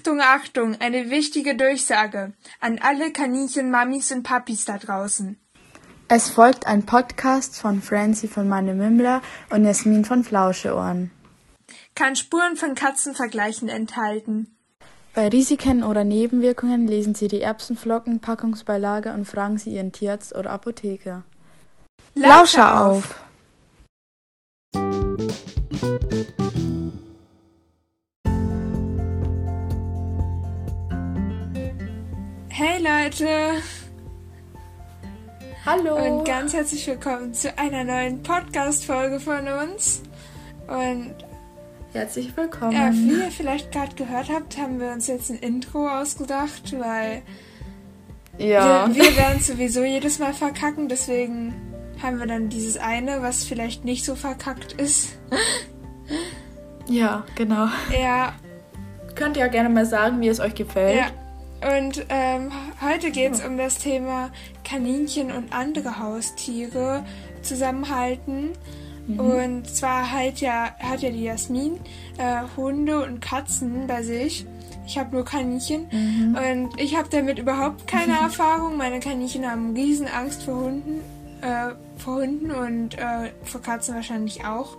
[0.00, 5.38] Achtung, Achtung, eine wichtige Durchsage an alle Kaninchen-Mamis und Papis da draußen.
[6.08, 9.20] Es folgt ein Podcast von Francie von Meine Mimmler
[9.50, 11.10] und Jasmin von Flauscheohren.
[11.94, 14.56] Kann Spuren von Katzenvergleichen enthalten.
[15.12, 20.48] Bei Risiken oder Nebenwirkungen lesen Sie die Erbsenflocken, Packungsbeilage und fragen Sie Ihren Tierarzt oder
[20.48, 21.24] Apotheker.
[22.14, 23.20] Lauscher auf!
[32.62, 33.62] Hey Leute!
[35.64, 36.18] Hallo!
[36.18, 40.02] Und ganz herzlich willkommen zu einer neuen Podcast-Folge von uns.
[40.68, 41.14] Und
[41.94, 42.72] herzlich willkommen.
[42.72, 47.22] Ja, wie ihr vielleicht gerade gehört habt, haben wir uns jetzt ein Intro ausgedacht, weil
[48.36, 48.86] ja.
[48.88, 51.54] wir, wir werden sowieso jedes Mal verkacken, deswegen
[52.02, 55.18] haben wir dann dieses eine, was vielleicht nicht so verkackt ist.
[56.86, 57.68] Ja, genau.
[57.98, 58.34] Ja.
[59.14, 60.98] Könnt ihr ja gerne mal sagen, wie es euch gefällt.
[60.98, 61.06] Ja.
[61.60, 62.50] Und ähm,
[62.80, 64.30] heute geht es um das Thema
[64.64, 67.04] Kaninchen und andere Haustiere
[67.42, 68.52] zusammenhalten.
[69.06, 69.20] Mhm.
[69.20, 71.78] Und zwar halt ja, hat ja die Jasmin
[72.18, 74.46] äh, Hunde und Katzen bei sich.
[74.86, 76.36] Ich habe nur Kaninchen mhm.
[76.36, 78.76] und ich habe damit überhaupt keine Erfahrung.
[78.76, 81.00] Meine Kaninchen haben riesen Angst vor Hunden,
[81.42, 84.78] äh, vor Hunden und äh, vor Katzen wahrscheinlich auch.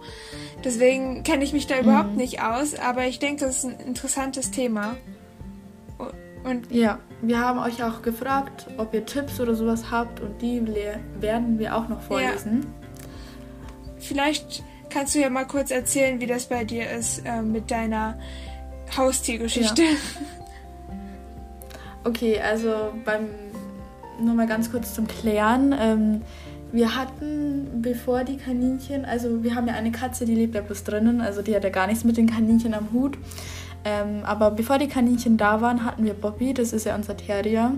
[0.63, 1.83] Deswegen kenne ich mich da mhm.
[1.83, 4.97] überhaupt nicht aus, aber ich denke, das ist ein interessantes Thema.
[6.43, 10.61] Und ja, wir haben euch auch gefragt, ob ihr Tipps oder sowas habt und die
[11.19, 12.61] werden wir auch noch vorlesen.
[12.61, 12.67] Ja.
[13.99, 18.17] Vielleicht kannst du ja mal kurz erzählen, wie das bei dir ist äh, mit deiner
[18.97, 19.83] Haustiergeschichte.
[19.83, 19.89] Ja.
[22.03, 23.29] Okay, also beim
[24.19, 25.75] nur mal ganz kurz zum Klären.
[25.77, 26.21] Ähm,
[26.71, 30.83] wir hatten, bevor die Kaninchen, also wir haben ja eine Katze, die lebt ja bloß
[30.83, 33.17] drinnen, also die hat ja gar nichts mit den Kaninchen am Hut.
[33.83, 37.73] Ähm, aber bevor die Kaninchen da waren, hatten wir Bobby, das ist ja unser Terrier.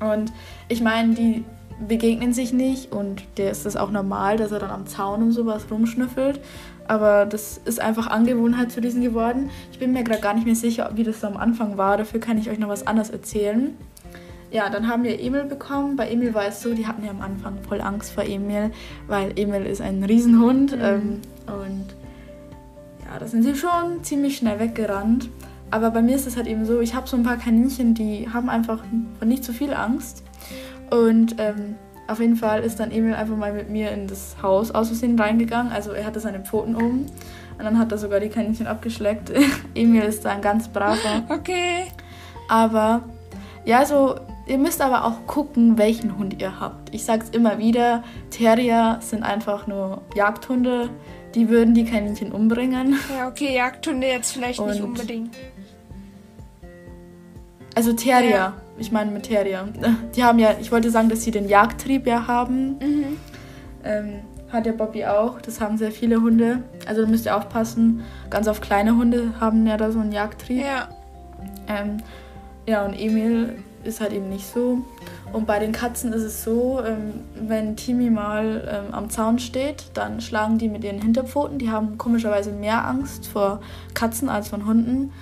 [0.00, 0.32] Und
[0.68, 1.44] ich meine, die
[1.86, 5.32] begegnen sich nicht und der ist das auch normal, dass er dann am Zaun und
[5.32, 6.40] sowas rumschnüffelt.
[6.88, 9.50] Aber das ist einfach Angewohnheit zu diesen geworden.
[9.72, 11.98] Ich bin mir gerade gar nicht mehr sicher, wie das so am Anfang war.
[11.98, 13.76] Dafür kann ich euch noch was anderes erzählen.
[14.50, 15.96] Ja, dann haben wir Emil bekommen.
[15.96, 18.70] Bei Emil war es so, die hatten ja am Anfang voll Angst vor Emil,
[19.06, 20.74] weil Emil ist ein Riesenhund.
[20.74, 20.82] Mhm.
[20.82, 21.86] Ähm, und
[23.10, 25.30] ja, da sind sie schon ziemlich schnell weggerannt.
[25.70, 28.28] Aber bei mir ist es halt eben so, ich habe so ein paar Kaninchen, die
[28.32, 28.82] haben einfach
[29.24, 30.22] nicht so viel Angst.
[30.90, 31.76] Und ähm,
[32.06, 35.18] auf jeden Fall ist dann Emil einfach mal mit mir in das Haus aus Versehen
[35.18, 35.70] reingegangen.
[35.72, 37.06] Also er hatte seine Pfoten oben
[37.58, 39.30] und dann hat er sogar die Kaninchen abgeschleckt.
[39.74, 41.22] Emil ist da ein ganz braver.
[41.28, 41.84] Okay.
[42.48, 43.02] Aber
[43.66, 44.14] ja, so
[44.46, 46.94] ihr müsst aber auch gucken, welchen Hund ihr habt.
[46.94, 50.88] Ich sag's immer wieder, Terrier sind einfach nur Jagdhunde
[51.34, 52.96] die würden die Kaninchen umbringen.
[53.16, 55.36] Ja, okay, Jagdhunde jetzt vielleicht Und nicht unbedingt.
[57.74, 58.54] Also Terrier, ja.
[58.78, 59.68] ich meine mit Terrier.
[60.16, 62.78] Die haben ja, ich wollte sagen, dass sie den Jagdtrieb ja haben.
[62.78, 63.16] Mhm.
[63.84, 64.12] Ähm,
[64.50, 65.40] hat ja Bobby auch.
[65.40, 66.62] Das haben sehr viele Hunde.
[66.86, 68.02] Also da müsst ihr aufpassen.
[68.30, 70.64] Ganz auf kleine Hunde haben ja da so einen Jagdtrieb.
[70.64, 70.88] Ja.
[71.68, 71.98] Ähm,
[72.66, 74.78] ja, und Emil ist halt eben nicht so.
[75.32, 79.90] Und bei den Katzen ist es so, ähm, wenn Timi mal ähm, am Zaun steht,
[79.94, 81.58] dann schlagen die mit ihren Hinterpfoten.
[81.58, 83.60] Die haben komischerweise mehr Angst vor
[83.94, 85.12] Katzen als von Hunden.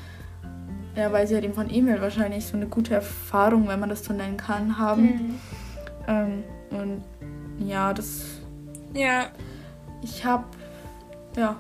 [0.97, 4.05] Ja, weil sie halt eben von Emil wahrscheinlich so eine gute Erfahrung, wenn man das
[4.05, 5.03] so nennen kann, haben.
[5.03, 5.41] Mhm.
[6.09, 8.25] Ähm, und ja, das.
[8.95, 9.27] Ja.
[10.03, 10.45] Ich habe.
[11.37, 11.57] Ja.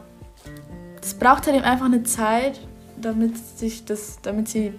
[1.03, 2.61] Es braucht halt eben einfach eine Zeit,
[3.00, 4.72] damit sich das, damit sie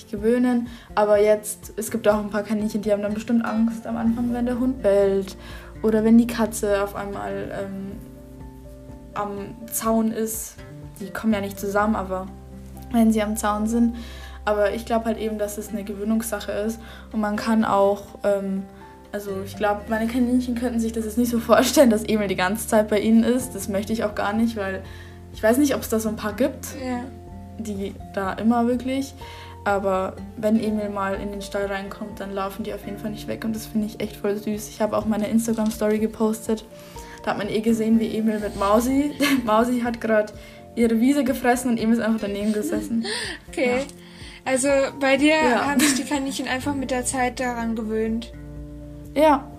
[0.00, 0.68] sich gewöhnen.
[0.94, 4.32] Aber jetzt, es gibt auch ein paar Kaninchen, die haben dann bestimmt Angst am Anfang,
[4.32, 5.36] wenn der Hund bellt.
[5.82, 7.92] Oder wenn die Katze auf einmal ähm,
[9.14, 10.56] am Zaun ist.
[11.00, 12.26] Die kommen ja nicht zusammen, aber
[12.92, 13.96] wenn sie am Zaun sind.
[14.44, 16.80] Aber ich glaube halt eben, dass es eine Gewöhnungssache ist.
[17.12, 18.64] Und man kann auch, ähm,
[19.12, 22.36] also ich glaube, meine Kaninchen könnten sich das jetzt nicht so vorstellen, dass Emil die
[22.36, 23.54] ganze Zeit bei ihnen ist.
[23.54, 24.82] Das möchte ich auch gar nicht, weil
[25.32, 27.04] ich weiß nicht, ob es da so ein paar gibt, ja.
[27.58, 29.14] die da immer wirklich.
[29.64, 33.28] Aber wenn Emil mal in den Stall reinkommt, dann laufen die auf jeden Fall nicht
[33.28, 34.68] weg und das finde ich echt voll süß.
[34.68, 36.64] Ich habe auch meine Instagram-Story gepostet.
[37.22, 39.12] Da hat man eh gesehen, wie Emil mit Mausi.
[39.44, 40.32] Mausi hat gerade
[40.74, 43.04] ihre Wiese gefressen und Emil ist einfach daneben gesessen.
[43.48, 43.80] Okay.
[43.80, 43.84] Ja.
[44.46, 44.68] Also
[44.98, 45.66] bei dir ja.
[45.66, 48.32] haben sich die Kaninchen einfach mit der Zeit daran gewöhnt.
[49.14, 49.50] Ja,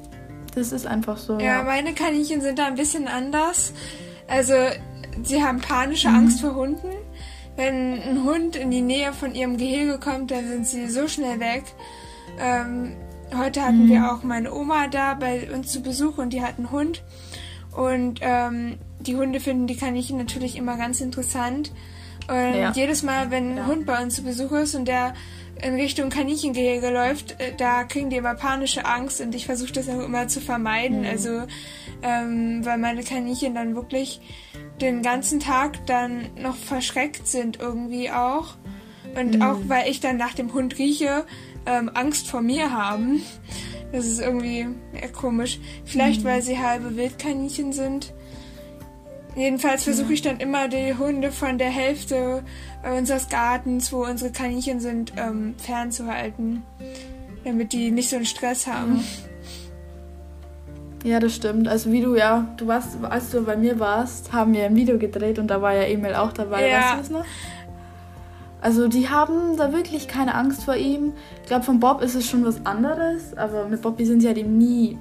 [0.55, 1.37] das ist einfach so.
[1.37, 1.63] Ja, ja.
[1.63, 3.73] meine Kaninchen sind da ein bisschen anders.
[4.27, 4.53] Also
[5.21, 6.15] sie haben panische mhm.
[6.15, 6.87] Angst vor Hunden
[7.61, 11.39] wenn ein Hund in die Nähe von ihrem Gehege kommt, dann sind sie so schnell
[11.39, 11.63] weg.
[12.39, 12.93] Ähm,
[13.37, 13.89] heute hatten mhm.
[13.89, 17.03] wir auch meine Oma da bei uns zu Besuch und die hat einen Hund.
[17.71, 21.71] Und ähm, die Hunde finden die Kaninchen natürlich immer ganz interessant.
[22.27, 22.71] Und ja.
[22.71, 23.67] jedes Mal, wenn ein ja.
[23.67, 25.13] Hund bei uns zu Besuch ist und der
[25.61, 29.87] in Richtung Kaninchengehege läuft, äh, da kriegen die immer panische Angst und ich versuche das
[29.87, 31.01] auch immer zu vermeiden.
[31.01, 31.07] Mhm.
[31.07, 31.43] Also,
[32.01, 34.19] ähm, weil meine Kaninchen dann wirklich
[34.81, 38.55] den ganzen Tag dann noch verschreckt sind irgendwie auch.
[39.15, 39.41] Und mhm.
[39.41, 41.25] auch weil ich dann nach dem Hund rieche,
[41.65, 43.21] ähm, Angst vor mir haben.
[43.91, 44.67] Das ist irgendwie
[45.13, 45.59] komisch.
[45.85, 46.27] Vielleicht, mhm.
[46.27, 48.13] weil sie halbe Wildkaninchen sind.
[49.35, 52.43] Jedenfalls versuche ich dann immer die Hunde von der Hälfte
[52.83, 56.63] unseres Gartens, wo unsere Kaninchen sind, ähm, fernzuhalten,
[57.45, 58.97] damit die nicht so einen Stress haben.
[58.97, 59.30] Ja,
[61.03, 61.67] das stimmt.
[61.67, 64.97] Also wie du ja, du warst, als du bei mir warst, haben wir ein Video
[64.97, 66.69] gedreht und da war ja Emil auch dabei.
[66.69, 66.77] Ja.
[66.77, 67.25] Weißt du das noch?
[68.61, 71.13] Also die haben da wirklich keine Angst vor ihm.
[71.41, 74.37] Ich glaube, von Bob ist es schon was anderes, aber mit Bobby sind sie halt
[74.37, 74.99] eben nie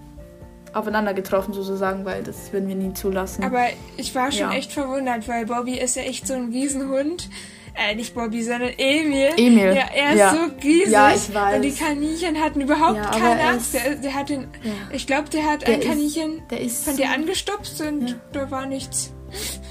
[0.73, 3.44] aufeinander getroffen sozusagen, weil das würden wir nie zulassen.
[3.44, 3.64] Aber
[3.96, 4.53] ich war schon ja.
[4.53, 7.29] echt verwundert, weil Bobby ist ja echt so ein Riesenhund.
[7.75, 9.31] Äh, nicht Bobby, sondern Emil.
[9.37, 9.75] Emil.
[9.75, 10.31] Ja, er ist ja.
[10.32, 10.93] so riesig.
[10.93, 11.56] Ja, ich weiß.
[11.56, 13.75] Und die Kaninchen hatten überhaupt ja, keine Angst.
[13.75, 14.72] Der, der hat den, ja.
[14.93, 19.12] ich glaube, der hat der ein Kaninchen ist, von dir angestupst und da war nichts.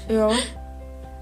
[0.08, 0.30] Ja.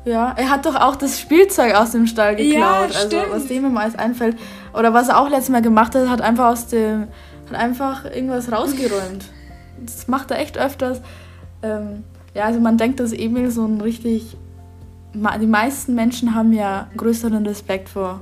[0.05, 2.91] Ja, er hat doch auch das Spielzeug aus dem Stall geklaut.
[2.91, 4.37] Ja, also was dem immer alles einfällt.
[4.73, 7.09] Oder was er auch letztes Mal gemacht hat, hat einfach aus dem,
[7.51, 9.25] hat einfach irgendwas rausgeräumt.
[9.81, 11.03] das macht er echt öfters.
[11.63, 12.05] Ähm,
[12.35, 14.37] ja, also man denkt, dass Emil so ein richtig.
[15.41, 18.21] Die meisten Menschen haben ja größeren Respekt vor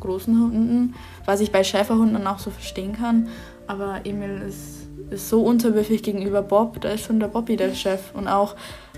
[0.00, 3.28] großen Hunden, was ich bei Schäferhunden auch so verstehen kann.
[3.66, 8.14] Aber Emil ist, ist so unterwürfig gegenüber Bob, da ist schon der Bobby der Chef.
[8.14, 8.56] Und auch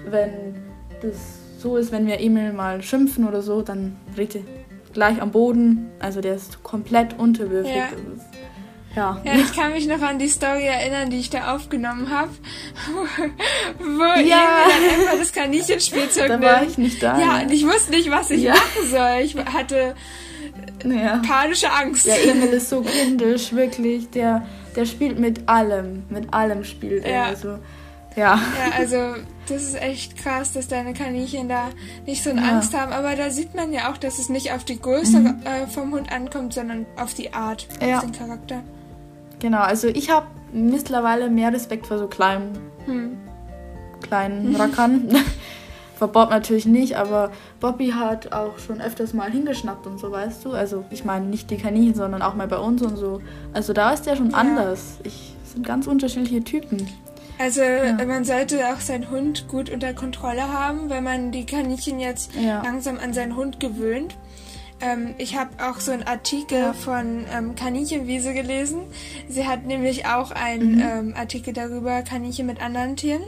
[0.08, 0.54] wenn
[1.02, 4.42] das so ist, wenn wir Emil mal schimpfen oder so, dann dreht er
[4.92, 5.90] gleich am Boden.
[5.98, 7.74] Also der ist komplett unterwürfig.
[7.74, 7.88] Ja.
[8.96, 9.20] Ja.
[9.24, 12.30] ja, ich kann mich noch an die Story erinnern, die ich da aufgenommen habe,
[13.78, 14.16] wo, ja.
[14.16, 17.18] Emil dann einfach das Kaninchenspielzeug Da war ich nicht da.
[17.18, 18.54] Ja, und ich wusste nicht, was ich ja.
[18.54, 19.20] machen soll.
[19.22, 19.94] Ich hatte
[20.84, 21.22] ja.
[21.26, 22.06] panische Angst.
[22.06, 24.10] Ja, Emil ist so kindisch, wirklich.
[24.10, 26.02] Der, der spielt mit allem.
[26.08, 27.26] Mit allem spielt er.
[27.26, 27.58] Also,
[28.16, 28.34] ja.
[28.36, 28.40] Ja,
[28.76, 29.14] also
[29.48, 31.68] das ist echt krass, dass deine Kaninchen da
[32.06, 32.52] nicht so eine ja.
[32.54, 32.92] Angst haben.
[32.92, 35.42] Aber da sieht man ja auch, dass es nicht auf die Größe mhm.
[35.44, 37.98] äh, vom Hund ankommt, sondern auf die Art, ja.
[37.98, 38.64] auf den Charakter.
[39.40, 43.18] Genau, also ich habe mittlerweile mehr Respekt vor so kleinen, hm.
[44.02, 45.08] kleinen Rackern.
[45.96, 50.42] vor Bob natürlich nicht, aber Bobby hat auch schon öfters mal hingeschnappt und so, weißt
[50.46, 50.52] du?
[50.52, 53.20] Also ich meine nicht die Kaninchen, sondern auch mal bei uns und so.
[53.52, 54.38] Also da ist der schon ja.
[54.38, 54.98] anders.
[55.04, 56.88] Ich sind ganz unterschiedliche Typen.
[57.38, 57.94] Also ja.
[58.04, 62.62] man sollte auch seinen Hund gut unter Kontrolle haben, wenn man die Kaninchen jetzt ja.
[62.62, 64.16] langsam an seinen Hund gewöhnt.
[64.80, 68.82] Ähm, ich habe auch so einen Artikel von ähm, Kaninchenwiese gelesen.
[69.28, 70.80] Sie hat nämlich auch einen mhm.
[70.80, 73.22] ähm, Artikel darüber, Kaninchen mit anderen Tieren.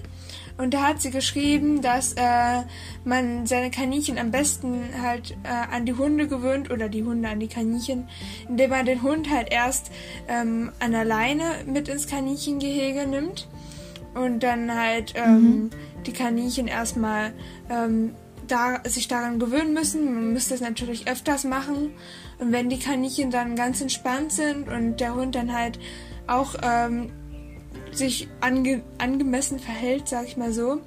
[0.58, 2.62] Und da hat sie geschrieben, dass äh,
[3.04, 7.40] man seine Kaninchen am besten halt äh, an die Hunde gewöhnt oder die Hunde an
[7.40, 8.08] die Kaninchen,
[8.48, 9.90] indem man den Hund halt erst
[10.28, 13.48] ähm, an der Leine mit ins Kaninchengehege nimmt
[14.14, 15.70] und dann halt ähm, mhm.
[16.06, 17.32] die Kaninchen erstmal
[17.70, 18.14] ähm,
[18.46, 20.04] da, sich daran gewöhnen müssen.
[20.04, 21.92] Man müsste es natürlich öfters machen.
[22.38, 25.78] Und wenn die Kaninchen dann ganz entspannt sind und der Hund dann halt
[26.26, 27.10] auch ähm,
[27.92, 30.80] sich ange angemessen verhält, sag ich mal so,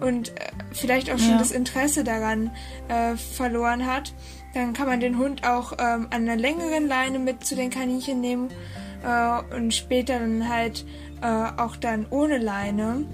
[0.00, 1.38] und äh, vielleicht auch schon ja.
[1.38, 2.50] das Interesse daran
[2.88, 4.14] äh, verloren hat,
[4.54, 8.20] dann kann man den Hund auch ähm, an einer längeren Leine mit zu den Kaninchen
[8.20, 8.50] nehmen
[9.04, 10.84] äh, und später dann halt
[11.22, 13.06] äh, auch dann ohne Leine.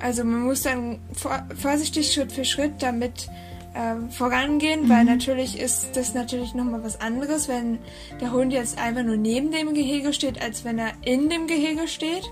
[0.00, 3.28] Also man muss dann vor, vorsichtig Schritt für Schritt damit
[3.74, 4.88] äh, vorangehen, mhm.
[4.88, 7.78] weil natürlich ist das natürlich nochmal was anderes, wenn
[8.20, 11.88] der Hund jetzt einfach nur neben dem Gehege steht, als wenn er in dem Gehege
[11.88, 12.30] steht.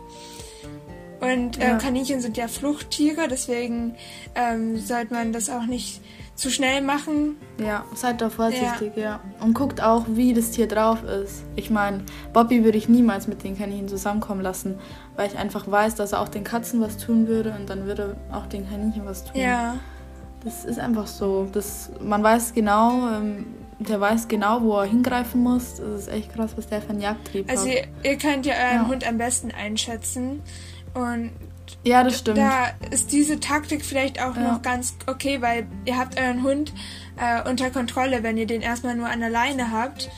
[1.21, 1.79] Und äh, ja.
[1.79, 3.97] Kaninchen sind ja Fluchttiere, deswegen
[4.35, 6.01] ähm, sollte man das auch nicht
[6.37, 7.37] zu schnell machen.
[7.59, 9.03] Ja, seid doch vorsichtig, ja.
[9.03, 9.21] ja.
[9.41, 11.45] Und guckt auch, wie das Tier drauf ist.
[11.57, 14.79] Ich meine, Bobby würde ich niemals mit den Kaninchen zusammenkommen lassen,
[15.17, 18.17] weil ich einfach weiß, dass er auch den Katzen was tun würde und dann würde
[18.31, 19.41] auch den Kaninchen was tun.
[19.41, 19.77] Ja.
[20.45, 21.49] Das ist einfach so.
[21.53, 23.47] Das, man weiß genau, ähm,
[23.79, 25.77] der weiß genau, wo er hingreifen muss.
[25.77, 27.69] Das ist echt krass, was der für einen Jagdtrieb also hat.
[27.69, 28.89] Also ihr, ihr könnt ja euren ja.
[28.89, 30.43] Hund am besten einschätzen.
[30.95, 31.33] Und
[31.85, 32.39] ja, das stimmt.
[32.39, 34.53] Da ist diese Taktik vielleicht auch ja.
[34.53, 36.73] noch ganz okay, weil ihr habt euren Hund
[37.17, 40.11] äh, unter Kontrolle, wenn ihr den erstmal nur an der Leine habt.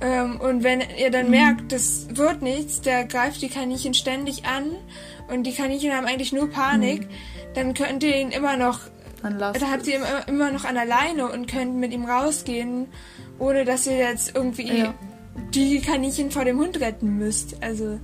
[0.00, 1.30] Ähm, und wenn ihr dann mhm.
[1.30, 4.70] merkt, das wird nichts, der greift die Kaninchen ständig an
[5.28, 7.08] und die Kaninchen haben eigentlich nur Panik, mhm.
[7.54, 8.80] dann könnt ihr ihn immer noch,
[9.22, 12.86] dann da habt ihr ihn immer noch an der Leine und könnt mit ihm rausgehen,
[13.40, 14.94] ohne dass ihr jetzt irgendwie ja.
[15.52, 17.60] die Kaninchen vor dem Hund retten müsst.
[17.60, 17.98] Also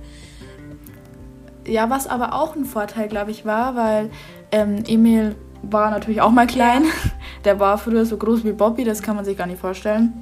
[1.65, 4.09] ja, was aber auch ein Vorteil, glaube ich, war, weil
[4.51, 6.83] ähm, Emil war natürlich auch mal klein.
[7.45, 10.13] der war früher so groß wie Bobby, das kann man sich gar nicht vorstellen.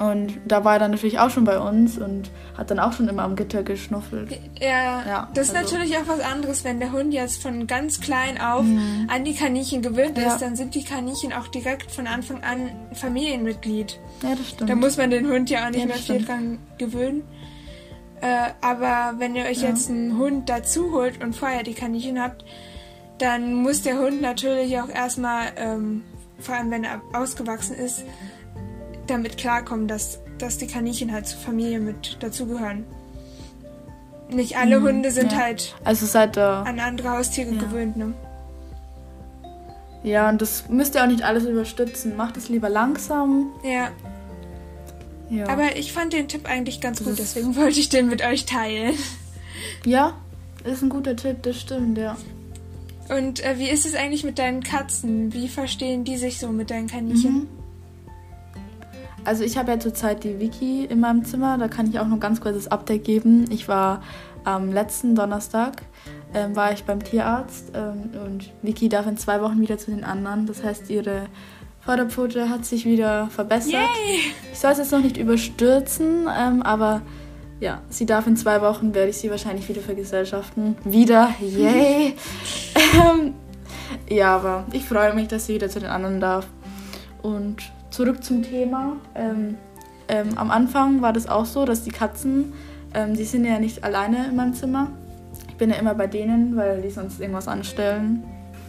[0.00, 3.06] Und da war er dann natürlich auch schon bei uns und hat dann auch schon
[3.06, 4.30] immer am Gitter geschnuffelt.
[4.58, 5.76] Ja, ja das ist also.
[5.76, 9.08] natürlich auch was anderes, wenn der Hund jetzt von ganz klein auf mhm.
[9.12, 10.28] an die Kaninchen gewöhnt ja.
[10.32, 14.00] ist, dann sind die Kaninchen auch direkt von Anfang an Familienmitglied.
[14.22, 14.70] Ja, das stimmt.
[14.70, 17.22] Da muss man den Hund ja auch nicht ja, mehr viel dran gewöhnen.
[18.20, 19.70] Äh, aber wenn ihr euch ja.
[19.70, 22.44] jetzt einen Hund dazu holt und vorher die Kaninchen habt,
[23.18, 26.02] dann muss der Hund natürlich auch erstmal, ähm,
[26.38, 28.04] vor allem wenn er ausgewachsen ist,
[29.06, 32.84] damit klarkommen, dass, dass die Kaninchen halt zur Familie mit dazugehören.
[34.28, 35.38] Nicht alle mhm, Hunde sind ja.
[35.38, 37.60] halt also seit, äh, an andere Haustiere ja.
[37.60, 38.14] gewöhnt, ne?
[40.02, 42.16] Ja, und das müsst ihr auch nicht alles überstützen.
[42.16, 43.50] Macht es lieber langsam.
[43.62, 43.90] Ja.
[45.30, 45.48] Ja.
[45.48, 48.46] Aber ich fand den Tipp eigentlich ganz das gut, deswegen wollte ich den mit euch
[48.46, 48.94] teilen.
[49.84, 50.14] Ja,
[50.64, 52.16] ist ein guter Tipp, das stimmt, ja.
[53.08, 55.32] Und äh, wie ist es eigentlich mit deinen Katzen?
[55.32, 57.32] Wie verstehen die sich so mit deinen Kaninchen?
[57.32, 57.48] Mhm.
[59.24, 62.20] Also ich habe ja zurzeit die Wiki in meinem Zimmer, da kann ich auch noch
[62.20, 63.50] ganz kurzes Update geben.
[63.50, 64.02] Ich war
[64.44, 65.82] am letzten Donnerstag
[66.34, 70.04] ähm, war ich beim Tierarzt ähm, und Vicky darf in zwei Wochen wieder zu den
[70.04, 70.46] anderen.
[70.46, 71.26] Das heißt, ihre
[71.90, 73.72] Vorderpfote hat sich wieder verbessert.
[73.72, 74.32] Yay!
[74.52, 77.02] Ich soll es jetzt noch nicht überstürzen, ähm, aber
[77.58, 80.76] ja, sie darf in zwei Wochen, werde ich sie wahrscheinlich wieder vergesellschaften.
[80.84, 82.14] Wieder, yay!
[82.94, 83.34] Ähm,
[84.08, 86.46] ja, aber ich freue mich, dass sie wieder zu den anderen darf.
[87.22, 87.56] Und
[87.90, 88.96] zurück zum Thema.
[89.16, 89.56] Ähm,
[90.06, 92.52] ähm, am Anfang war das auch so, dass die Katzen,
[92.94, 94.92] ähm, die sind ja nicht alleine in meinem Zimmer.
[95.48, 98.22] Ich bin ja immer bei denen, weil die sonst irgendwas anstellen.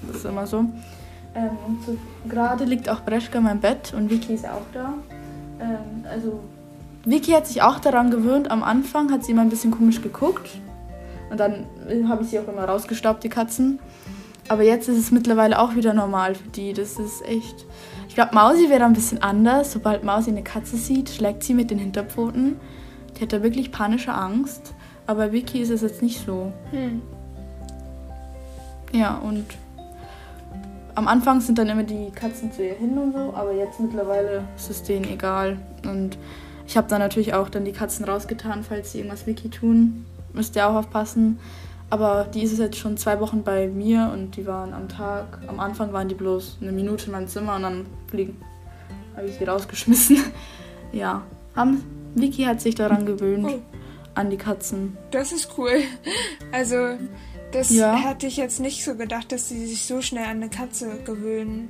[0.07, 0.65] Das ist immer so.
[1.35, 1.97] Ähm, so
[2.27, 4.93] Gerade liegt auch Breschka in meinem Bett und Vicky ist auch da.
[5.59, 6.39] Ähm, also
[7.05, 8.51] Vicky hat sich auch daran gewöhnt.
[8.51, 10.49] Am Anfang hat sie immer ein bisschen komisch geguckt.
[11.29, 11.65] Und dann
[12.09, 13.79] habe ich sie auch immer rausgestaubt, die Katzen.
[14.49, 16.73] Aber jetzt ist es mittlerweile auch wieder normal für die.
[16.73, 17.65] Das ist echt
[18.11, 19.71] ich glaube, Mausi wäre ein bisschen anders.
[19.71, 22.59] Sobald Mausi eine Katze sieht, schlägt sie mit den Hinterpfoten.
[23.15, 24.73] Die hat da wirklich panische Angst.
[25.07, 26.51] Aber Vicky ist es jetzt nicht so.
[26.71, 27.01] Hm.
[28.91, 29.45] Ja, und
[30.95, 34.43] am Anfang sind dann immer die Katzen zu ihr hin und so, aber jetzt mittlerweile
[34.55, 35.57] ist es denen egal.
[35.85, 36.17] Und
[36.67, 40.05] ich habe dann natürlich auch dann die Katzen rausgetan, falls sie irgendwas Vicky tun.
[40.33, 41.39] Müsst ihr auch aufpassen.
[41.89, 45.59] Aber die ist jetzt schon zwei Wochen bei mir und die waren am Tag, am
[45.59, 48.41] Anfang waren die bloß eine Minute in meinem Zimmer und dann fliegen,
[49.15, 50.17] habe ich sie rausgeschmissen.
[50.93, 51.83] ja, haben,
[52.15, 53.59] Vicky hat sich daran gewöhnt, oh.
[54.15, 54.97] an die Katzen.
[55.11, 55.81] Das ist cool.
[56.53, 56.97] Also,
[57.51, 57.95] das ja.
[57.95, 61.69] hätte ich jetzt nicht so gedacht, dass sie sich so schnell an eine Katze gewöhnen.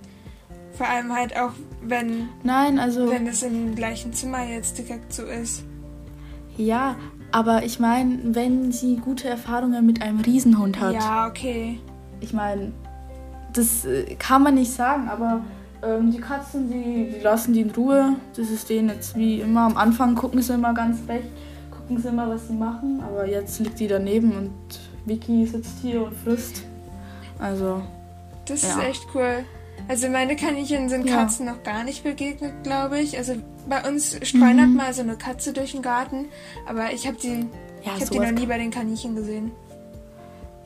[0.74, 1.52] Vor allem halt auch,
[1.84, 5.64] wenn, Nein, also, wenn es im gleichen Zimmer jetzt direkt so ist.
[6.58, 6.96] Ja,
[7.32, 10.94] aber ich meine, wenn sie gute Erfahrungen mit einem Riesenhund hat.
[10.94, 11.80] Ja, okay.
[12.20, 12.72] Ich meine,
[13.54, 15.42] das äh, kann man nicht sagen, aber
[15.84, 18.16] ähm, die Katzen, die, die lassen die in Ruhe.
[18.36, 19.62] Das ist denen jetzt wie immer.
[19.62, 21.28] Am Anfang gucken sie immer ganz recht,
[21.72, 23.02] gucken sie immer, was sie machen.
[23.02, 24.52] Aber jetzt liegt die daneben und
[25.06, 26.64] Vicky sitzt hier und frisst.
[27.40, 27.82] Also.
[28.46, 28.70] Das ja.
[28.70, 29.46] ist echt cool.
[29.88, 31.16] Also meine Kaninchen sind ja.
[31.16, 33.18] Katzen noch gar nicht begegnet, glaube ich.
[33.18, 33.36] Also
[33.68, 34.76] bei uns streunert mhm.
[34.76, 36.26] mal so eine Katze durch den Garten,
[36.68, 37.48] aber ich habe die,
[37.84, 39.52] ja, ich hab die noch nie bei den Kaninchen gesehen.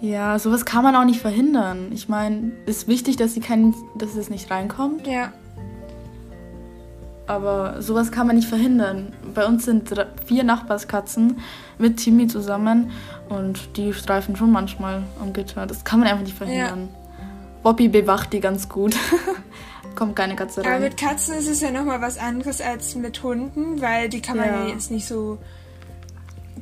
[0.01, 1.91] Ja, sowas kann man auch nicht verhindern.
[1.93, 5.07] Ich meine, es ist wichtig, dass sie kein, dass es nicht reinkommt.
[5.07, 5.31] Ja.
[7.27, 9.13] Aber sowas kann man nicht verhindern.
[9.33, 9.91] Bei uns sind
[10.25, 11.39] vier Nachbarskatzen
[11.79, 12.91] mit Timmy zusammen
[13.29, 15.65] und die streifen schon manchmal am Gitter.
[15.65, 16.89] Das kann man einfach nicht verhindern.
[16.91, 17.23] Ja.
[17.63, 18.95] Bobby bewacht die ganz gut.
[19.95, 20.73] Kommt keine Katze rein.
[20.73, 24.37] Aber mit Katzen ist es ja nochmal was anderes als mit Hunden, weil die kann
[24.37, 25.39] man ja, ja jetzt nicht so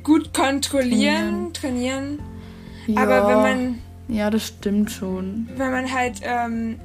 [0.02, 2.16] gut kontrollieren, trainieren.
[2.16, 2.18] trainieren.
[2.86, 3.78] Ja, Aber wenn man.
[4.08, 5.48] Ja, das stimmt schon.
[5.56, 6.20] Wenn man halt.
[6.22, 6.78] Ähm,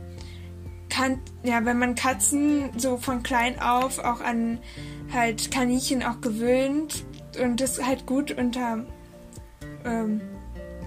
[0.89, 4.59] kann, ja, wenn man Katzen so von klein auf auch an
[5.13, 7.05] halt Kaninchen auch gewöhnt
[7.41, 8.85] und das halt gut unter
[9.85, 10.21] ähm,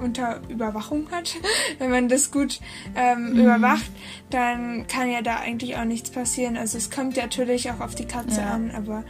[0.01, 1.37] unter Überwachung hat,
[1.79, 2.61] wenn man das gut
[2.97, 3.41] ähm, mhm.
[3.41, 3.91] überwacht,
[4.31, 6.57] dann kann ja da eigentlich auch nichts passieren.
[6.57, 8.51] Also es kommt ja natürlich auch auf die Katze ja.
[8.51, 9.05] an, aber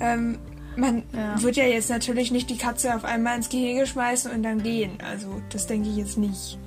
[0.00, 0.38] ähm,
[0.76, 1.42] man ja.
[1.42, 4.98] wird ja jetzt natürlich nicht die Katze auf einmal ins Gehege schmeißen und dann gehen.
[5.04, 6.58] Also das denke ich jetzt nicht.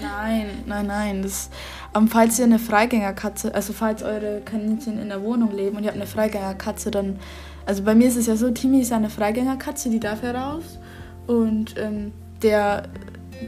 [0.00, 1.22] Nein, nein, nein.
[1.22, 1.50] Das,
[1.94, 5.88] ähm, falls ihr eine Freigängerkatze, also falls eure Kaninchen in der Wohnung leben und ihr
[5.88, 7.18] habt eine Freigängerkatze, dann,
[7.66, 10.78] also bei mir ist es ja so, Timmy ist eine Freigängerkatze, die darf heraus.
[11.26, 12.88] Und ähm, der,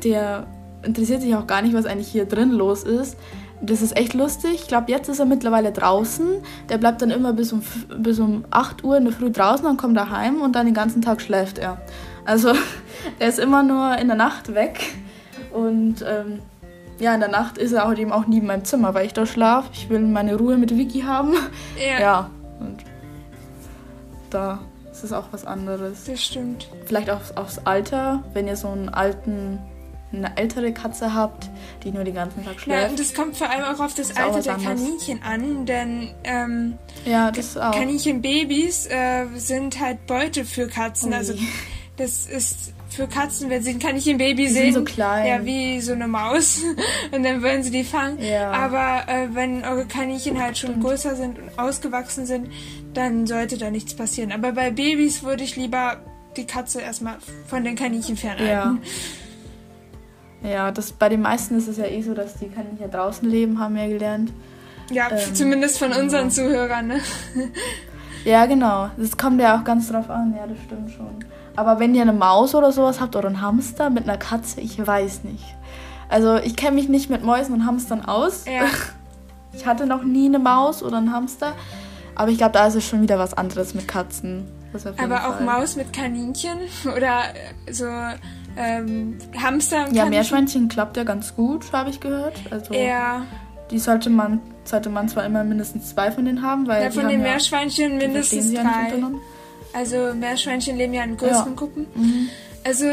[0.03, 0.47] der
[0.83, 3.17] interessiert sich auch gar nicht, was eigentlich hier drin los ist.
[3.61, 4.55] Das ist echt lustig.
[4.55, 6.27] Ich glaube, jetzt ist er mittlerweile draußen.
[6.69, 7.63] Der bleibt dann immer bis um,
[7.97, 10.75] bis um 8 Uhr in der Früh draußen, dann kommt er heim und dann den
[10.75, 11.81] ganzen Tag schläft er.
[12.25, 12.53] Also
[13.21, 14.81] er ist immer nur in der Nacht weg.
[15.53, 16.41] Und ähm,
[16.99, 19.13] ja, in der Nacht ist er auch eben auch nie in meinem Zimmer, weil ich
[19.13, 19.69] da schlafe.
[19.73, 21.33] Ich will meine Ruhe mit Vicky haben.
[21.79, 21.99] Ja.
[22.01, 22.31] Ja,
[22.61, 22.79] und
[24.31, 26.05] da ist es auch was anderes.
[26.05, 26.69] Das stimmt.
[26.87, 29.59] Vielleicht auch aufs Alter, wenn ihr so einen alten,
[30.13, 31.49] eine ältere Katze habt,
[31.83, 33.01] die nur den ganzen Tag Ja, und schläft.
[33.01, 34.81] das kommt vor allem auch auf das auch Alter der anderes.
[34.81, 37.73] Kaninchen an, denn ähm, Ja, das auch.
[37.73, 41.11] Kaninchenbabys äh, sind halt Beute für Katzen.
[41.11, 41.15] Ui.
[41.17, 41.35] Also
[41.97, 45.27] das ist für Katzen, wenn sie ein Kaninchenbaby sind sehen, so klein.
[45.27, 46.63] ja wie so eine Maus
[47.13, 48.19] und dann wollen sie die fangen.
[48.23, 48.51] Ja.
[48.53, 50.85] Aber äh, wenn eure Kaninchen halt schon Stimmt.
[50.85, 52.49] größer sind und ausgewachsen sind,
[52.95, 54.33] dann sollte da nichts passieren.
[54.33, 55.99] Aber bei Babys würde ich lieber
[56.37, 58.81] die Katze erstmal von den Kaninchen fernhalten.
[60.43, 60.49] Ja.
[60.51, 63.61] Ja, das, bei den meisten ist es ja eh so, dass die Kaninchen draußen leben,
[63.61, 64.33] haben wir gelernt.
[64.91, 66.31] Ja, Ähm, zumindest von unseren ja.
[66.31, 66.87] Zuhörern.
[66.89, 67.01] Ne?
[68.25, 68.89] Ja, genau.
[68.97, 70.33] Das kommt ja auch ganz drauf an.
[70.37, 71.25] Ja, das stimmt schon.
[71.57, 74.85] Aber wenn ihr eine Maus oder sowas habt oder einen Hamster mit einer Katze, ich
[74.85, 75.45] weiß nicht.
[76.09, 78.45] Also ich kenne mich nicht mit Mäusen und Hamstern aus.
[78.47, 78.65] Ja.
[79.55, 81.53] Ich hatte noch nie eine Maus oder einen Hamster.
[82.15, 84.47] Aber ich glaube, da ist es schon wieder was anderes mit Katzen.
[84.97, 85.45] Aber auch Fall.
[85.45, 86.59] Maus mit Kaninchen
[86.97, 87.25] oder
[87.67, 87.87] äh, so
[88.57, 90.07] ähm, Hamster und Ja.
[90.07, 92.41] Meerschweinchen klappt ja ganz gut, habe ich gehört.
[92.51, 93.27] Also Ja,
[93.71, 97.09] die sollte man, sollte man zwar immer mindestens zwei von denen haben, weil ja von
[97.09, 99.03] den Meerschweinchen mindestens ja nicht drei.
[99.73, 101.57] Also Meerschweinchen leben ja in größeren Ja.
[101.57, 101.87] Gruppen.
[101.95, 102.29] Mhm.
[102.65, 102.87] Also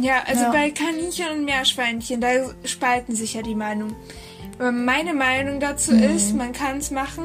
[0.00, 0.50] ja, also Ja.
[0.52, 2.28] bei Kaninchen und Meerschweinchen, da
[2.64, 3.96] spalten sich ja die Meinungen.
[4.58, 6.02] Aber Meine Meinung dazu Mhm.
[6.02, 7.24] ist, man kann es machen.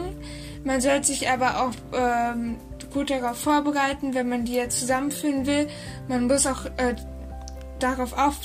[0.63, 2.55] Man sollte sich aber auch ähm,
[2.93, 5.67] gut darauf vorbereiten, wenn man die jetzt zusammenführen will.
[6.07, 6.95] Man muss auch äh,
[7.79, 8.35] darauf, auf,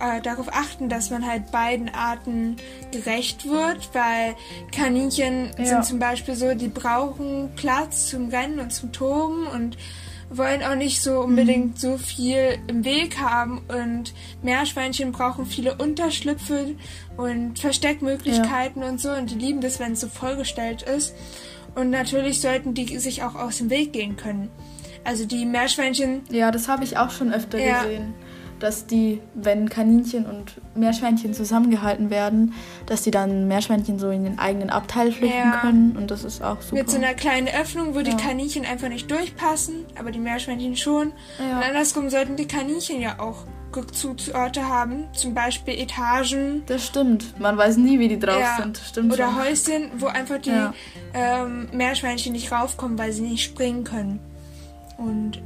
[0.00, 2.56] äh, darauf achten, dass man halt beiden Arten
[2.90, 4.34] gerecht wird, weil
[4.72, 5.64] Kaninchen Ja.
[5.66, 9.76] sind zum Beispiel so, die brauchen Platz zum Rennen und zum Toben und
[10.30, 16.74] wollen auch nicht so unbedingt so viel im Weg haben und Meerschweinchen brauchen viele Unterschlüpfe
[17.16, 21.14] und Versteckmöglichkeiten und so und die lieben das, wenn es so vollgestellt ist
[21.74, 24.50] und natürlich sollten die sich auch aus dem Weg gehen können.
[25.04, 27.82] Also die Meerschweinchen Ja, das habe ich auch schon öfter Ja.
[27.82, 28.14] gesehen.
[28.58, 32.54] Dass die, wenn Kaninchen und Meerschweinchen zusammengehalten werden,
[32.86, 35.58] dass die dann Meerschweinchen so in den eigenen Abteil flüchten Ja.
[35.60, 35.96] können.
[35.96, 36.74] Und das ist auch super.
[36.76, 38.16] mit so einer kleinen Öffnung, wo die Ja.
[38.16, 41.08] Kaninchen einfach nicht durchpassen, aber die Meerschweinchen schon.
[41.08, 41.14] Und
[41.50, 41.60] ja.
[41.60, 43.44] andersrum sollten die Kaninchen ja auch
[43.76, 47.38] Rückzugsorte haben, zum Beispiel Etagen Das stimmt.
[47.38, 48.56] Man weiß nie, wie die drauf Ja.
[48.60, 48.78] sind.
[48.78, 49.36] Stimmt oder schon.
[49.44, 50.72] Häuschen, wo einfach die Ja.
[51.14, 54.18] ähm, Meerschweinchen nicht raufkommen, weil sie nicht springen können.
[54.96, 55.40] Und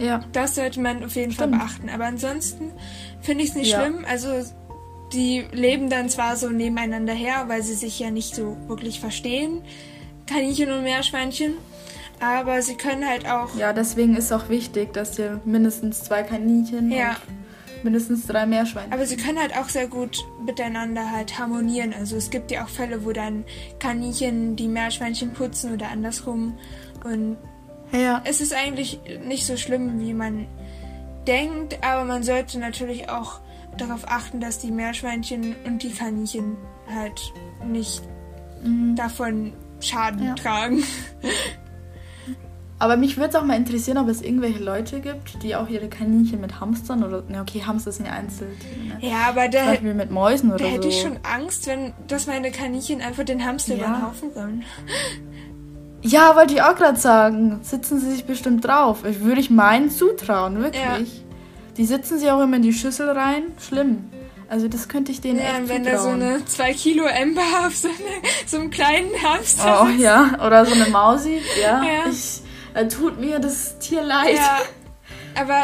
[0.00, 0.24] Ja.
[0.32, 1.60] das sollte man auf jeden Fall Stimmt.
[1.62, 1.88] beachten.
[1.90, 2.72] Aber ansonsten
[3.20, 3.80] finde ich es nicht Ja.
[3.82, 4.04] schlimm.
[4.08, 4.28] Also
[5.12, 9.62] die leben dann zwar so nebeneinander her, weil sie sich ja nicht so wirklich verstehen,
[10.26, 11.54] Kaninchen und Meerschweinchen.
[12.20, 16.90] Aber sie können halt auch ja, deswegen ist auch wichtig, dass ihr mindestens zwei Kaninchen
[16.92, 17.16] Ja.
[17.76, 18.92] und mindestens drei Meerschweinchen.
[18.92, 21.94] Aber sie können halt auch sehr gut miteinander halt harmonieren.
[21.98, 23.44] Also es gibt ja auch Fälle, wo dann
[23.78, 26.58] Kaninchen die Meerschweinchen putzen oder andersrum.
[27.04, 27.38] Und
[27.92, 28.22] Ja.
[28.24, 30.46] es ist eigentlich nicht so schlimm, wie man
[31.26, 33.40] denkt, aber man sollte natürlich auch
[33.76, 36.56] darauf achten, dass die Meerschweinchen und die Kaninchen
[36.92, 37.20] halt
[37.66, 38.02] nicht
[38.64, 38.94] Mhm.
[38.96, 40.34] davon Schaden Ja.
[40.34, 40.82] tragen.
[42.78, 45.88] Aber mich würde es auch mal interessieren, ob es irgendwelche Leute gibt, die auch ihre
[45.88, 47.22] Kaninchen mit Hamstern oder.
[47.28, 48.74] Na, okay, Hamster sind ja Einzeltiere.
[48.86, 48.96] Ne?
[49.00, 50.88] Ja, aber da, Zum Beispiel mit Mäusen oder da hätte so.
[50.88, 53.84] ich schon Angst, wenn dass meine Kaninchen einfach den Hamster Ja.
[53.86, 54.64] über den Haufen rennen.
[56.02, 57.60] Ja, wollte ich auch gerade sagen.
[57.62, 59.04] Sitzen sie sich bestimmt drauf.
[59.04, 60.82] Ich würde ich meinen zutrauen, wirklich.
[60.82, 60.98] Ja.
[61.76, 63.44] Die sitzen sich auch immer in die Schüssel rein.
[63.66, 64.10] Schlimm.
[64.48, 66.22] Also das könnte ich denen Ja, echt wenn da so zutrauen.
[66.22, 67.96] eine 2 Kilo Ember auf so, eine,
[68.46, 71.40] so einem kleinen Hamster Oh ja, oder so eine Mausi.
[71.62, 72.10] Ja, Ja.
[72.10, 72.40] Ich,
[72.74, 74.34] äh, tut mir das Tier leid.
[74.36, 74.58] Ja,
[75.38, 75.62] aber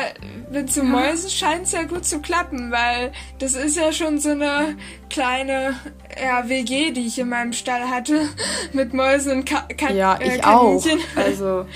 [0.50, 4.30] mit so Mäusen scheint es ja gut zu klappen, weil das ist ja schon so
[4.30, 4.76] eine
[5.10, 5.74] kleine
[6.20, 8.28] ja, WG, die ich in meinem Stall hatte,
[8.72, 10.82] mit Mäusen und Ka Ka Ja, äh, ich auch.
[10.82, 11.00] Kaninchen.
[11.16, 11.66] Also.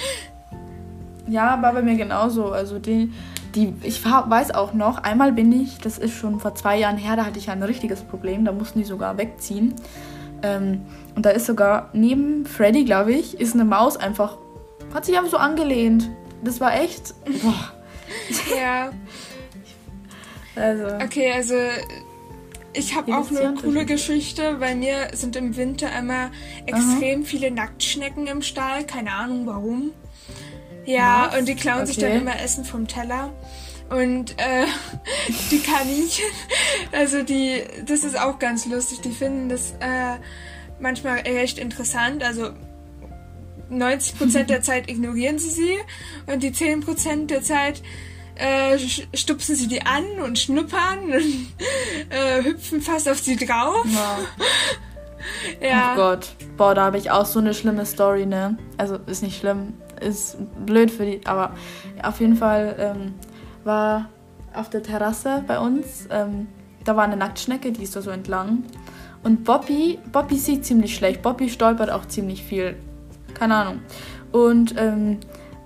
[1.29, 2.51] Ja, war bei mir genauso.
[2.51, 3.13] Also die,
[3.55, 7.17] die, ich weiß auch noch, einmal bin ich, das ist schon vor zwei Jahren her,
[7.17, 9.75] da hatte ich ein richtiges Problem, da mussten die sogar wegziehen.
[10.43, 10.83] Ähm,
[11.15, 14.39] und da ist sogar neben Freddy, glaube ich, ist eine Maus einfach,
[14.95, 16.11] hat sich einfach so angelehnt.
[16.43, 17.15] Das war echt.
[17.43, 17.73] Boah.
[18.57, 18.93] Ja,
[20.57, 20.87] Also.
[21.05, 21.55] okay, also
[22.73, 24.57] ich habe auch eine coole Geschichte.
[24.61, 26.31] Bei mir sind im Winter immer
[26.67, 29.91] extrem viele Nacktschnecken im Stall, keine Ahnung warum.
[30.87, 31.39] Ja, Was?
[31.39, 32.21] und die klauen sich dann Okay.
[32.21, 33.33] immer Essen vom Teller.
[33.91, 34.67] Und äh,
[35.51, 36.25] die Kaninchen,
[36.93, 39.01] also die, das ist auch ganz lustig.
[39.01, 40.17] Die finden das äh,
[40.79, 42.23] manchmal recht interessant.
[42.23, 42.51] Also
[43.71, 45.79] 90% der Zeit ignorieren sie sie
[46.27, 47.83] und die 10% der Zeit
[48.37, 48.79] äh,
[49.15, 51.13] stupsen sie die an und schnuppern und
[52.11, 53.85] äh, hüpfen fast auf sie drauf.
[53.87, 54.19] Ja.
[55.69, 55.93] ja.
[55.93, 56.31] Oh Gott.
[56.57, 58.57] Boah, da habe ich auch so eine schlimme Story, ne?
[58.79, 61.55] Also ist nicht schlimm, ist blöd für die, aber
[62.03, 63.15] auf jeden Fall ähm,
[63.65, 64.09] war
[64.55, 66.49] auf der Terrasse bei uns, ähm,
[66.85, 68.65] da war eine Nacktschnecke, die ist da so entlang.
[69.23, 71.21] Und Bobby, Bobby sieht ziemlich schlecht.
[71.21, 72.77] Bobby stolpert auch ziemlich viel.
[73.41, 73.81] Keine Ahnung.
[74.33, 75.19] Und ähm,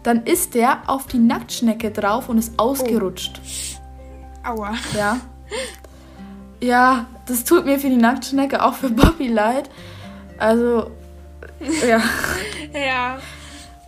[0.04, 3.40] dann ist der auf die Nacktschnecke drauf und ist ausgerutscht.
[4.44, 4.50] Oh.
[4.50, 4.74] Aua.
[4.96, 5.20] Ja.
[6.60, 9.68] Ja, das tut mir für die Nacktschnecke, auch für Bobby leid.
[10.38, 10.92] Also,
[11.86, 12.00] ja.
[12.72, 13.18] ja.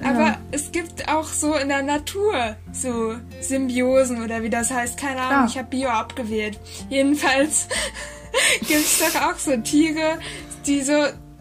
[0.03, 0.38] Aber ja.
[0.51, 4.99] es gibt auch so in der Natur so Symbiosen oder wie das heißt.
[4.99, 5.46] Keine Ahnung, Klar.
[5.46, 6.59] ich habe Bio abgewählt.
[6.90, 7.68] Jedenfalls
[8.61, 10.18] gibt es doch auch so Tiere,
[10.66, 10.92] die so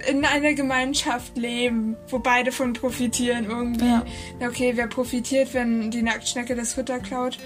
[0.10, 3.86] in einer Gemeinschaft leben, wo beide von profitieren irgendwie.
[3.86, 4.04] Ja.
[4.40, 7.38] Okay, wer profitiert, wenn die Nacktschnecke das Futter klaut?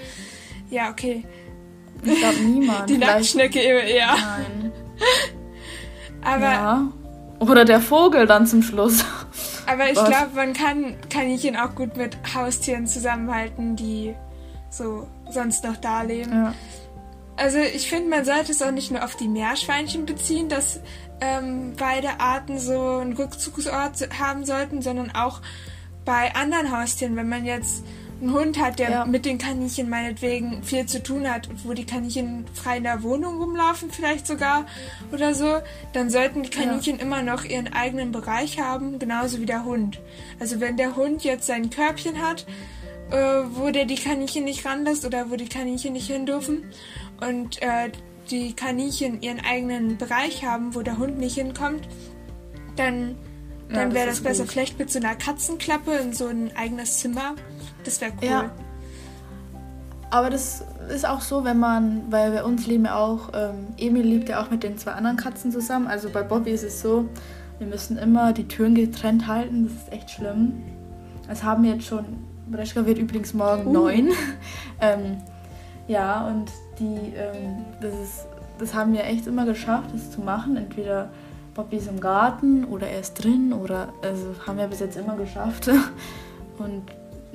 [0.70, 1.24] Ja, okay.
[2.02, 2.88] Ich glaube niemand.
[2.88, 4.14] Die Nacktschnecke eher.
[4.14, 4.72] Nein.
[6.22, 6.44] Aber.
[6.44, 6.92] Ja.
[7.40, 9.04] Oder der Vogel dann zum Schluss.
[9.66, 14.14] Aber ich glaube, man kann Kaninchen auch gut mit Haustieren zusammenhalten, die
[14.68, 16.32] so sonst noch da leben.
[16.32, 16.54] Ja.
[17.36, 20.80] Also ich finde, man sollte es auch nicht nur auf die Meerschweinchen beziehen, dass
[21.20, 25.40] ähm, beide Arten so einen Rückzugsort haben sollten, sondern auch
[26.04, 27.84] bei anderen Haustieren, wenn man jetzt
[28.20, 29.04] einen Hund hat, der ja.
[29.04, 33.02] mit den Kaninchen meinetwegen viel zu tun hat und wo die Kaninchen frei in der
[33.02, 34.66] Wohnung rumlaufen, vielleicht sogar
[35.12, 35.60] oder so,
[35.92, 37.02] dann sollten die Kaninchen ja.
[37.02, 40.00] immer noch ihren eigenen Bereich haben, genauso wie der Hund.
[40.38, 42.46] Also wenn der Hund jetzt sein Körbchen hat,
[43.10, 46.64] äh, wo der die Kaninchen nicht ranlässt oder wo die Kaninchen nicht hin dürfen
[47.20, 47.90] und äh,
[48.30, 51.88] die Kaninchen ihren eigenen Bereich haben, wo der Hund nicht hinkommt,
[52.76, 53.16] dann,
[53.68, 54.42] dann ja, wäre das, das besser.
[54.44, 54.52] Gut.
[54.52, 57.34] Vielleicht mit so einer Katzenklappe in so ein eigenes Zimmer.
[57.84, 58.28] Das wäre cool.
[58.28, 58.50] Ja.
[60.10, 64.04] Aber das ist auch so, wenn man, weil bei uns leben ja auch, ähm, Emil
[64.04, 65.86] lebt ja auch mit den zwei anderen Katzen zusammen.
[65.86, 67.08] Also bei Bobby ist es so,
[67.58, 69.64] wir müssen immer die Türen getrennt halten.
[69.64, 70.62] Das ist echt schlimm.
[71.28, 72.04] Das haben wir jetzt schon.
[72.50, 73.72] Breschka wird übrigens morgen uh.
[73.72, 74.08] neun.
[74.80, 75.18] ähm,
[75.86, 78.26] ja, und die, ähm, das, ist,
[78.58, 80.56] das haben wir echt immer geschafft, das zu machen.
[80.56, 81.10] Entweder
[81.54, 85.16] Bobby ist im Garten oder er ist drin oder, also haben wir bis jetzt immer
[85.16, 85.70] geschafft.
[86.58, 86.82] Und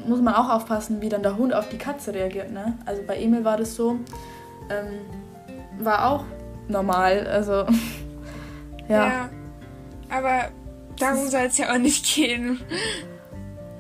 [0.06, 2.52] muss man auch aufpassen, wie dann der Hund auf die Katze reagiert.
[2.52, 2.78] Ne?
[2.86, 4.00] Also bei Emil war das so,
[4.70, 6.26] ähm, war auch
[6.68, 7.28] normal.
[7.28, 7.52] Also
[8.88, 9.08] ja.
[9.08, 9.30] ja.
[10.10, 10.50] Aber
[11.00, 12.60] darum soll es ja auch nicht gehen.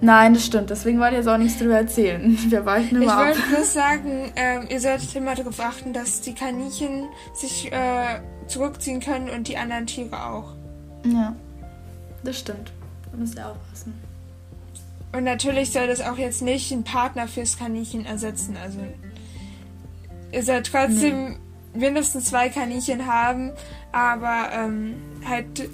[0.01, 0.69] Nein, das stimmt.
[0.69, 2.37] Deswegen wollte ich jetzt auch nichts drüber erzählen.
[2.49, 6.33] Wir weichen immer Ich wollte bloß sagen, äh, ihr solltet immer darauf achten, dass die
[6.33, 10.53] Kaninchen sich äh, zurückziehen können und die anderen Tiere auch.
[11.05, 11.35] Ja,
[12.23, 12.71] das stimmt.
[13.11, 13.93] Da müsst ihr aufpassen.
[15.11, 18.57] Und natürlich soll das auch jetzt nicht ein Partner fürs Kaninchen ersetzen.
[18.61, 18.79] Also
[20.31, 21.37] ihr sollt trotzdem
[21.73, 21.85] nee.
[21.85, 23.53] mindestens zwei Kaninchen haben,
[23.93, 25.69] aber ähm, halt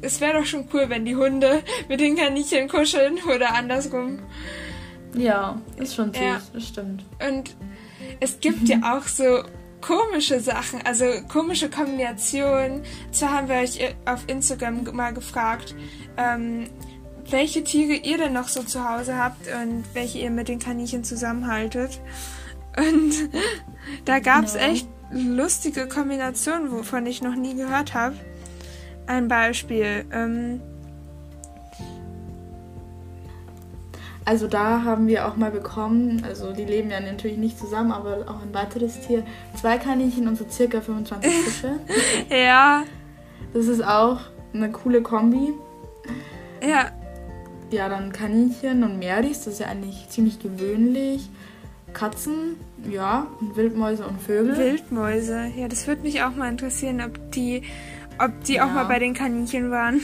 [0.00, 4.20] es wäre doch schon cool, wenn die Hunde mit den Kaninchen kuscheln oder andersrum.
[5.14, 6.40] Ja, ist schon süß, ja.
[6.52, 7.04] das stimmt.
[7.26, 7.56] Und
[8.20, 9.42] es gibt ja auch so
[9.80, 12.82] komische Sachen, also komische Kombinationen.
[13.12, 15.74] Zwar haben wir euch auf Instagram mal gefragt,
[16.16, 16.68] ähm,
[17.30, 21.04] welche Tiere ihr denn noch so zu Hause habt und welche ihr mit den Kaninchen
[21.04, 22.00] zusammenhaltet.
[22.76, 23.12] Und
[24.04, 24.60] da gab es no.
[24.60, 28.16] echt lustige Kombinationen, wovon ich noch nie gehört habe.
[29.08, 30.04] Ein Beispiel.
[30.12, 30.60] Ähm
[34.26, 38.26] also da haben wir auch mal bekommen, also die leben ja natürlich nicht zusammen, aber
[38.28, 39.24] auch ein weiteres Tier.
[39.58, 41.80] Zwei Kaninchen und so circa 25 Fische.
[42.30, 42.84] ja.
[43.54, 44.20] Das ist auch
[44.52, 45.54] eine coole Kombi.
[46.62, 46.90] Ja.
[47.70, 51.30] Ja, dann Kaninchen und Meris, das ist ja eigentlich ziemlich gewöhnlich.
[51.94, 52.56] Katzen,
[52.90, 54.58] ja, und Wildmäuse und Vögel.
[54.58, 57.62] Wildmäuse, ja, das würde mich auch mal interessieren, ob die
[58.18, 58.66] ob die ja.
[58.66, 60.00] auch mal bei den Kaninchen waren.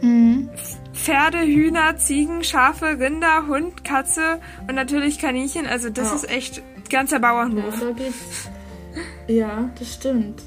[0.00, 0.50] Mhm.
[0.92, 5.66] Pferde, Hühner, Ziegen, Schafe, Rinder, Hund, Katze und natürlich Kaninchen.
[5.66, 6.14] Also das ja.
[6.14, 7.80] ist echt ganzer Bauernhof.
[7.80, 8.50] Ja, da geht's.
[9.26, 10.42] ja, das stimmt.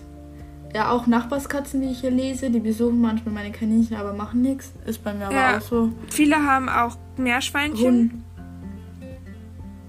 [0.74, 4.74] Ja, auch Nachbarskatzen, die ich hier lese, die besuchen manchmal meine Kaninchen, aber machen nichts.
[4.86, 5.92] Ist bei mir aber auch so.
[6.10, 7.86] Viele haben auch Meerschweinchen.
[7.86, 8.12] Hund.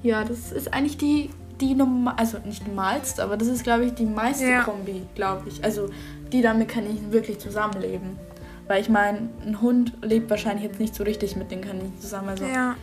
[0.04, 3.94] Ja, das ist eigentlich die die normal, also nicht normalste, aber das ist, glaube ich,
[3.94, 4.62] die meiste ja.
[4.62, 5.64] Kombi, glaube ich.
[5.64, 5.88] Also
[6.32, 8.18] die damit Kaninchen wirklich zusammenleben.
[8.66, 12.30] Weil ich meine, ein Hund lebt wahrscheinlich jetzt nicht so richtig mit den Kaninchen zusammen.
[12.30, 12.74] Also ja.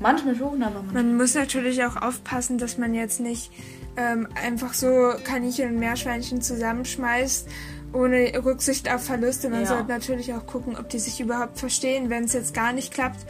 [0.00, 1.02] manchmal schon, aber manchmal.
[1.02, 3.52] Man muss natürlich auch aufpassen, dass man jetzt nicht
[3.96, 7.48] ähm, einfach so Kaninchen und Meerschweinchen zusammenschmeißt,
[7.92, 9.50] ohne Rücksicht auf Verluste.
[9.50, 9.66] Man ja.
[9.66, 12.10] sollte natürlich auch gucken, ob die sich überhaupt verstehen.
[12.10, 13.26] Wenn es jetzt gar nicht klappt,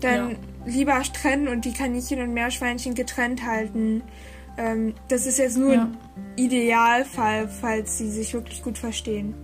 [0.00, 0.36] dann Ja.
[0.66, 4.02] lieber trennen und die Kaninchen und Meerschweinchen getrennt halten.
[4.56, 5.82] Ähm, das ist jetzt nur Ja.
[5.84, 5.96] ein
[6.36, 9.34] Idealfall, falls sie sich wirklich gut verstehen.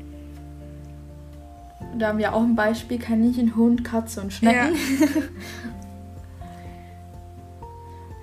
[1.98, 4.76] Da haben wir auch ein Beispiel: Kaninchen, Hund, Katze und Schnecken.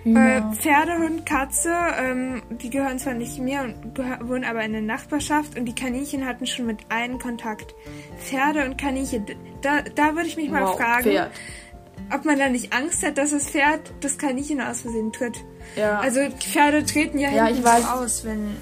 [0.06, 0.52] Äh, Hühner.
[0.54, 5.58] Pferde, Hund, Katze, ähm, die gehören zwar nicht mir und wohnen aber in der Nachbarschaft
[5.58, 7.74] und die Kaninchen hatten schon mit allen Kontakt.
[8.18, 9.26] Pferde und Kaninchen,
[9.62, 11.32] da, da würde ich mich mal Wow, fragen, Pferd.
[12.14, 15.42] ob man da nicht Angst hat, dass das Pferd das Kaninchen aus Versehen tritt.
[15.76, 16.00] Ja.
[16.00, 18.56] Also Pferde treten ja, Ja, hinten so aus, wenn,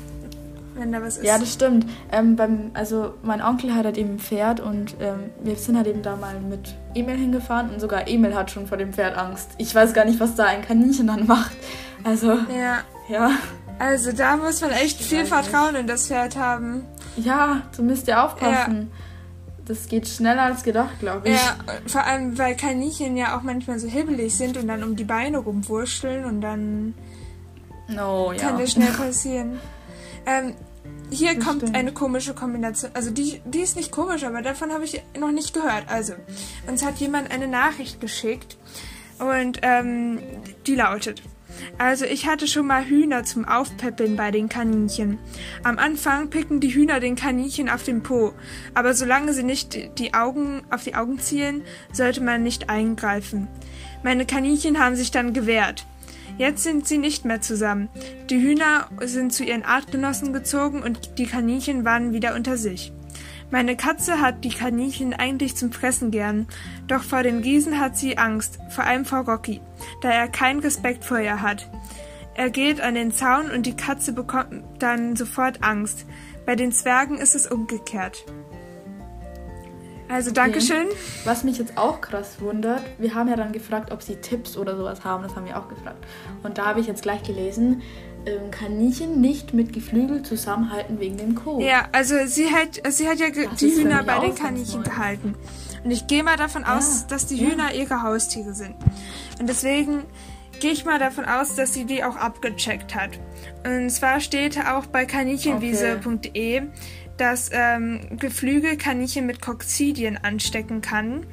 [0.75, 1.25] wenn da was ist.
[1.25, 1.85] Ja, das stimmt.
[2.11, 5.87] Ähm, beim, also mein Onkel hat halt eben ein Pferd und ähm, wir sind halt
[5.87, 9.49] eben da mal mit Emil hingefahren und sogar Emil hat schon vor dem Pferd Angst.
[9.57, 11.55] Ich weiß gar nicht, was da ein Kaninchen dann macht.
[12.03, 13.31] Also, ja, ja.
[13.77, 16.85] also da muss man echt viel Vertrauen in das Pferd haben.
[17.15, 18.91] Ja, du müsst ihr aufpassen.
[19.65, 21.35] Das geht schneller als gedacht, glaube ich.
[21.35, 21.55] Ja,
[21.87, 25.37] vor allem, weil Kaninchen ja auch manchmal so hibbelig sind und dann um die Beine
[25.37, 26.93] rumwurschteln und dann
[27.87, 28.39] No, ja.
[28.39, 29.59] kann das schnell passieren.
[30.25, 30.55] Ähm,
[31.09, 31.75] hier Das kommt stimmt.
[31.75, 32.91] eine komische Kombination.
[32.93, 35.85] Also die, die ist nicht komisch, aber davon habe ich noch nicht gehört.
[35.87, 36.13] Also,
[36.67, 38.57] uns hat jemand eine Nachricht geschickt
[39.19, 40.19] und ähm,
[40.67, 41.21] die lautet.
[41.77, 45.17] Also ich hatte schon mal Hühner zum Aufpäppeln bei den Kaninchen.
[45.63, 48.33] Am Anfang picken die Hühner den Kaninchen auf den Po,
[48.73, 53.47] aber solange sie nicht die Augen auf die Augen zielen, sollte man nicht eingreifen.
[54.03, 55.85] Meine Kaninchen haben sich dann gewehrt.
[56.37, 57.89] Jetzt sind sie nicht mehr zusammen.
[58.29, 62.91] Die Hühner sind zu ihren Artgenossen gezogen und die Kaninchen waren wieder unter sich.
[63.51, 66.47] Meine Katze hat die Kaninchen eigentlich zum Fressen gern,
[66.87, 69.59] doch vor den Riesen hat sie Angst, vor allem vor Rocky,
[70.01, 71.69] da er keinen Respekt vor ihr hat.
[72.33, 76.05] Er geht an den Zaun und die Katze bekommt dann sofort Angst.
[76.45, 78.25] Bei den Zwergen ist es umgekehrt.
[80.07, 80.87] Also Dankeschön.
[81.23, 84.75] Was mich jetzt auch krass wundert, wir haben ja dann gefragt, ob sie Tipps oder
[84.75, 85.23] sowas haben.
[85.23, 86.05] Das haben wir auch gefragt.
[86.43, 87.81] Und da habe ich jetzt gleich gelesen,
[88.25, 91.61] ähm, Kaninchen nicht mit Geflügel zusammenhalten wegen dem Kot.
[91.61, 95.35] Ja, also sie hat, sie hat ja Das die Hühner bei den Kaninchen gehalten.
[95.83, 97.49] Und ich gehe mal davon aus, dass die ja.
[97.49, 98.75] Hühner ihre Haustiere sind.
[99.39, 100.03] Und deswegen
[100.59, 103.11] gehe ich mal davon aus, dass sie die auch abgecheckt hat.
[103.65, 106.63] Und zwar steht auch bei kaninchenwiese.de,
[107.17, 111.25] dass ähm, Geflügel Kaninchen mit Kokzidien anstecken kann.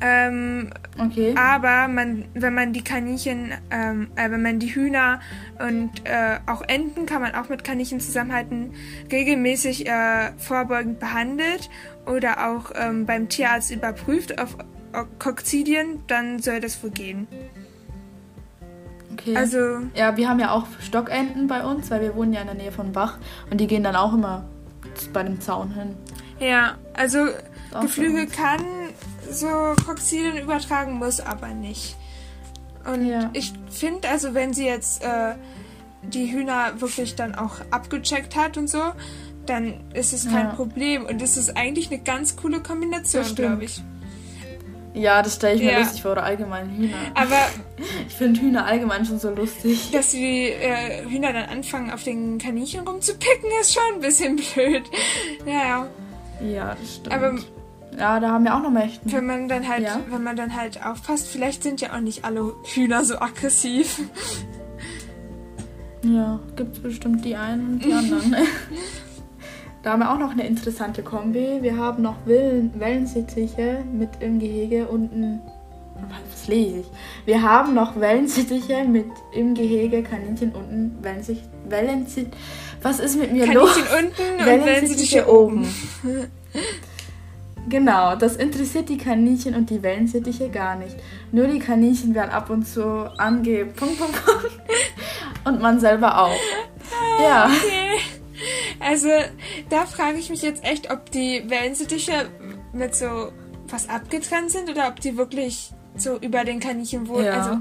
[0.00, 1.34] Ähm, Okay.
[1.36, 5.20] aber man, wenn man die Kaninchen, ähm, äh, wenn man die Hühner
[5.58, 8.72] und äh, auch Enten kann man auch mit Kaninchen zusammenhalten,
[9.10, 11.70] regelmäßig äh, vorbeugend behandelt
[12.06, 14.56] oder auch ähm, beim Tierarzt überprüft auf
[15.18, 17.28] Kokzidien, dann soll das wohl gehen.
[19.12, 19.36] okay.
[19.36, 19.58] Also,
[19.94, 22.72] ja, wir haben ja auch Stockenten bei uns, weil wir wohnen ja in der Nähe
[22.72, 23.18] von Bach.
[23.50, 24.44] Und die gehen dann auch immer
[25.12, 25.94] bei dem Zaun hin.
[26.40, 27.26] ja, also
[27.80, 28.60] Geflügel kann
[29.32, 29.46] so
[29.86, 31.96] Kokzidien übertragen, muss aber nicht.
[32.90, 33.30] Und Ja.
[33.32, 35.34] ich finde, also wenn sie jetzt äh,
[36.02, 38.80] die Hühner wirklich dann auch abgecheckt hat und so,
[39.46, 40.52] dann ist es kein Ja.
[40.54, 41.04] Problem.
[41.06, 43.82] Und es ist eigentlich eine ganz coole Kombination, glaube ich.
[44.92, 45.78] Ja, das stelle ich mir Ja.
[45.80, 46.96] lustig vor, oder allgemein Hühner.
[47.14, 47.36] Aber
[48.08, 49.90] Ich finde Hühner allgemein schon so lustig.
[49.92, 54.82] dass die äh, Hühner dann anfangen, auf den Kaninchen rumzupicken, ist schon ein bisschen blöd.
[55.46, 55.86] Ja, ja.
[56.44, 57.12] Ja, das stimmt.
[57.14, 57.34] Aber
[57.98, 59.10] ja, da haben wir auch noch Mächten.
[59.12, 60.00] wenn man dann halt, Ja.
[60.10, 64.00] wenn man dann halt aufpasst, vielleicht sind ja auch nicht alle Hühner so aggressiv.
[66.02, 68.34] Ja, gibt es bestimmt die einen und die anderen.
[69.82, 71.58] da haben wir auch noch eine interessante Kombi.
[71.60, 75.42] Wir haben noch Wellen, Wellensittiche mit im Gehege unten.
[76.08, 76.86] Was lese ich?
[77.26, 82.28] Wir haben noch Wellensittiche mit im Gehege, Kaninchen unten, Wellensitt, Wellensitt.
[82.80, 83.74] Was ist mit mir los?
[83.74, 85.68] Kaninchen unten und Wellensittiche Wellensittiche oben.
[87.68, 90.96] Genau, das interessiert die Kaninchen und die Wellensittiche gar nicht.
[91.30, 92.82] Nur die Kaninchen werden ab und zu
[93.18, 93.66] ange...
[93.66, 94.60] Punkt, Punkt, Punkt.
[95.44, 96.36] Und man selber auch.
[97.20, 97.46] Ja.
[97.46, 98.00] Okay.
[98.80, 99.08] Also,
[99.68, 102.30] da frage ich mich jetzt echt, ob die Wellensittiche
[102.72, 103.30] mit so
[103.68, 107.26] was abgetrennt sind oder ob die wirklich so über den Kaninchen wohnen.
[107.26, 107.42] Ja.
[107.42, 107.58] Also,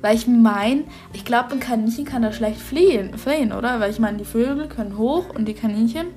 [0.00, 3.80] Weil ich meine, ich glaube, ein Kaninchen kann da schlecht fliehen, fliehen, oder?
[3.80, 6.08] Weil ich meine, die Vögel können hoch und die Kaninchen,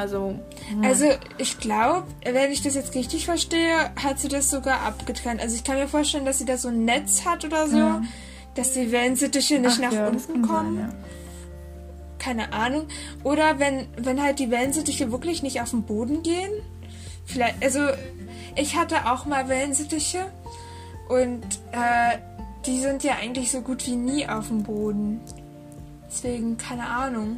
[0.00, 0.34] also...
[0.68, 0.84] hm.
[0.84, 1.06] also
[1.38, 5.40] ich glaube, wenn ich das jetzt richtig verstehe, hat sie das sogar abgetrennt.
[5.40, 8.02] Also ich kann mir vorstellen, dass sie da so ein Netz hat oder so, Ja.
[8.54, 10.78] dass die Wellensittiche nicht Ach nach ja, unten kommen.
[10.78, 10.94] Sein,
[12.18, 12.86] Keine Ahnung.
[13.22, 16.50] Oder wenn, wenn halt die Wellensittiche wirklich nicht auf den Boden gehen.
[17.24, 17.80] Vielleicht, also
[18.56, 20.26] ich hatte auch mal Wellensittiche
[21.08, 22.18] und äh,
[22.66, 25.20] die sind ja eigentlich so gut wie nie auf dem Boden.
[26.08, 27.36] Deswegen, keine Ahnung.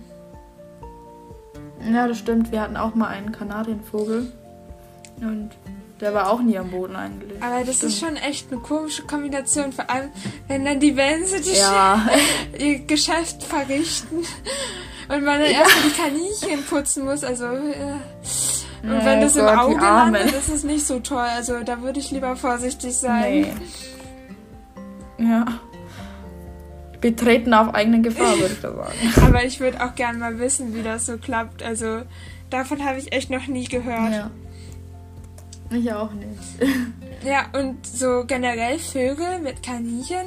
[1.91, 2.09] Ja.
[2.09, 2.53] das stimmt.
[2.53, 4.33] Wir hatten auch mal einen Kanarienvogel.
[5.21, 5.51] Und
[6.01, 7.41] Der war auch nie am Boden eigentlich.
[7.43, 7.93] Aber das Stimmt.
[7.93, 10.11] ist schon echt eine komische Kombination, vor allem
[10.49, 12.09] wenn dann die Wänse die ja.
[12.59, 14.19] ihr Geschäft verrichten
[15.09, 15.61] und man dann ja.
[15.61, 17.23] erstmal die Kaninchen putzen muss.
[17.23, 17.99] Also äh,
[18.83, 21.19] und ja, wenn das Gott, im Auge landet, ist es nicht so toll.
[21.19, 23.55] Also da würde ich lieber vorsichtig sein.
[25.19, 25.31] Nee.
[25.31, 25.47] Ja.
[27.03, 28.93] Betreten auf eigene Gefahr, würde ich da sagen.
[29.27, 31.63] Aber ich würde auch gerne mal wissen, wie das so klappt.
[31.63, 32.03] Also
[32.49, 34.13] davon habe ich echt noch nie gehört.
[34.13, 34.31] Ja.
[35.71, 36.39] Ich auch nicht.
[37.25, 40.27] ja, und so generell Vögel mit Kaninchen.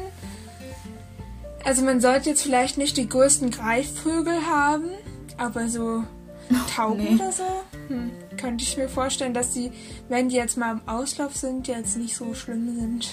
[1.63, 4.89] Also man sollte jetzt vielleicht nicht die größten Greifvögel haben,
[5.37, 6.03] aber so
[6.75, 7.15] Tauben nee.
[7.15, 7.43] oder so.
[7.87, 9.71] Hm, könnte ich mir vorstellen, dass die,
[10.09, 13.09] wenn die jetzt mal im Auslauf sind, jetzt nicht so schlimm sind.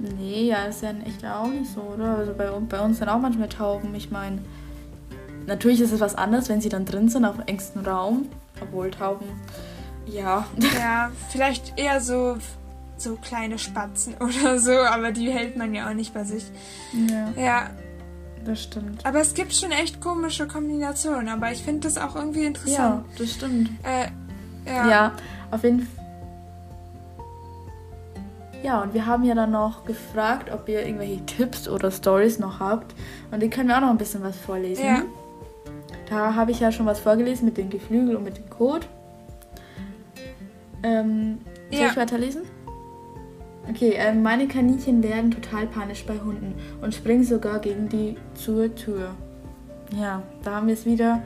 [0.00, 2.16] Nee, ja, ist ja echt auch nicht so, oder?
[2.16, 3.94] Also bei, bei uns sind auch manchmal Tauben.
[3.94, 4.38] Ich meine,
[5.46, 8.28] natürlich ist es was anderes, wenn sie dann drin sind auf engstem Raum.
[8.62, 9.26] Obwohl Tauben,
[10.06, 10.46] ja.
[10.78, 12.38] Ja, vielleicht eher so,
[12.96, 16.44] so kleine Spatzen oder so, aber die hält man ja auch nicht bei sich.
[17.08, 17.42] Ja.
[17.42, 17.70] Ja,
[18.44, 19.04] das stimmt.
[19.04, 22.78] Aber es gibt schon echt komische Kombinationen, aber ich finde das auch irgendwie interessant.
[22.78, 23.70] Ja, das stimmt.
[23.82, 24.08] Äh,
[24.66, 24.88] ja.
[24.88, 25.12] ja,
[25.50, 25.99] auf jeden Fall.
[28.62, 32.60] Ja, und wir haben ja dann noch gefragt, ob ihr irgendwelche Tipps oder Stories noch
[32.60, 32.94] habt.
[33.30, 34.84] Und die können wir auch noch ein bisschen was vorlesen.
[34.84, 35.02] Ja.
[36.08, 38.86] Da habe ich ja schon was vorgelesen mit dem Geflügel und mit dem Code.
[40.82, 41.38] Ähm,
[41.70, 41.86] soll ja.
[41.88, 42.42] ich weiterlesen?
[43.68, 48.74] Okay, äh, meine Kaninchen werden total panisch bei Hunden und springen sogar gegen die zur
[48.74, 49.14] Tür.
[49.96, 51.22] Ja, da haben wir es wieder.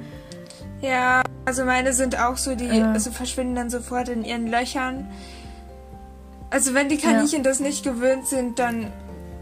[0.81, 2.83] Ja, also meine sind auch so, die äh.
[2.83, 5.09] also verschwinden dann sofort in ihren Löchern.
[6.51, 7.51] Also wenn die Kaninchen ja.
[7.51, 8.93] das nicht gewöhnt sind, dann,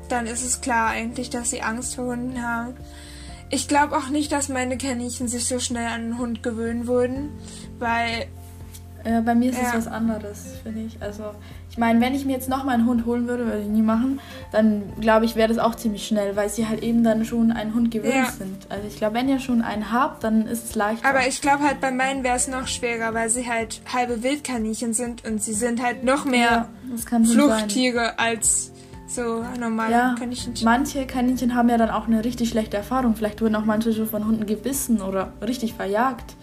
[0.08, 2.74] dann ist es klar eigentlich, dass sie Angst vor Hunden haben.
[3.50, 7.30] Ich glaube auch nicht, dass meine Kaninchen sich so schnell an einen Hund gewöhnen würden,
[7.78, 8.26] weil
[9.04, 11.00] ja, bei mir ist es was anderes, finde ich.
[11.00, 11.24] Also,
[11.70, 14.20] ich meine, wenn ich mir jetzt nochmal einen Hund holen würde, würde ich nie machen,
[14.50, 17.74] dann glaube ich, wäre das auch ziemlich schnell, weil sie halt eben dann schon einen
[17.74, 18.30] Hund gewöhnt ja.
[18.30, 18.66] sind.
[18.68, 21.08] Also, ich glaube, wenn ihr schon einen habt, dann ist es leichter.
[21.08, 24.92] Aber ich glaube halt, bei meinen wäre es noch schwerer, weil sie halt halbe Wildkaninchen
[24.94, 26.68] sind und sie sind halt noch mehr
[27.10, 28.72] ja, Fluchttiere als
[29.14, 30.54] so normale ja, Kaninchen.
[30.64, 33.14] Manche Kaninchen haben ja dann auch eine richtig schlechte Erfahrung.
[33.14, 36.34] Vielleicht wurden auch manche schon von Hunden gebissen oder richtig verjagt.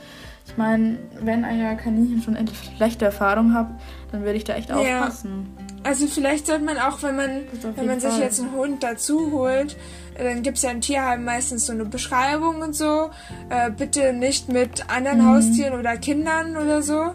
[0.50, 3.80] Ich meine, wenn euer Kaninchen schon endlich schlechte Erfahrung habt,
[4.12, 5.56] dann würde ich da echt aufpassen.
[5.84, 7.44] Also vielleicht sollte man auch, wenn man,
[7.76, 9.78] wenn man sich jetzt einen Hund dazu holt,
[10.16, 13.12] äh, dann gibt es ja in Tierheim meistens so eine Beschreibung und so.
[13.50, 15.28] Äh, bitte nicht mit anderen mhm.
[15.28, 17.14] Haustieren oder Kindern oder so.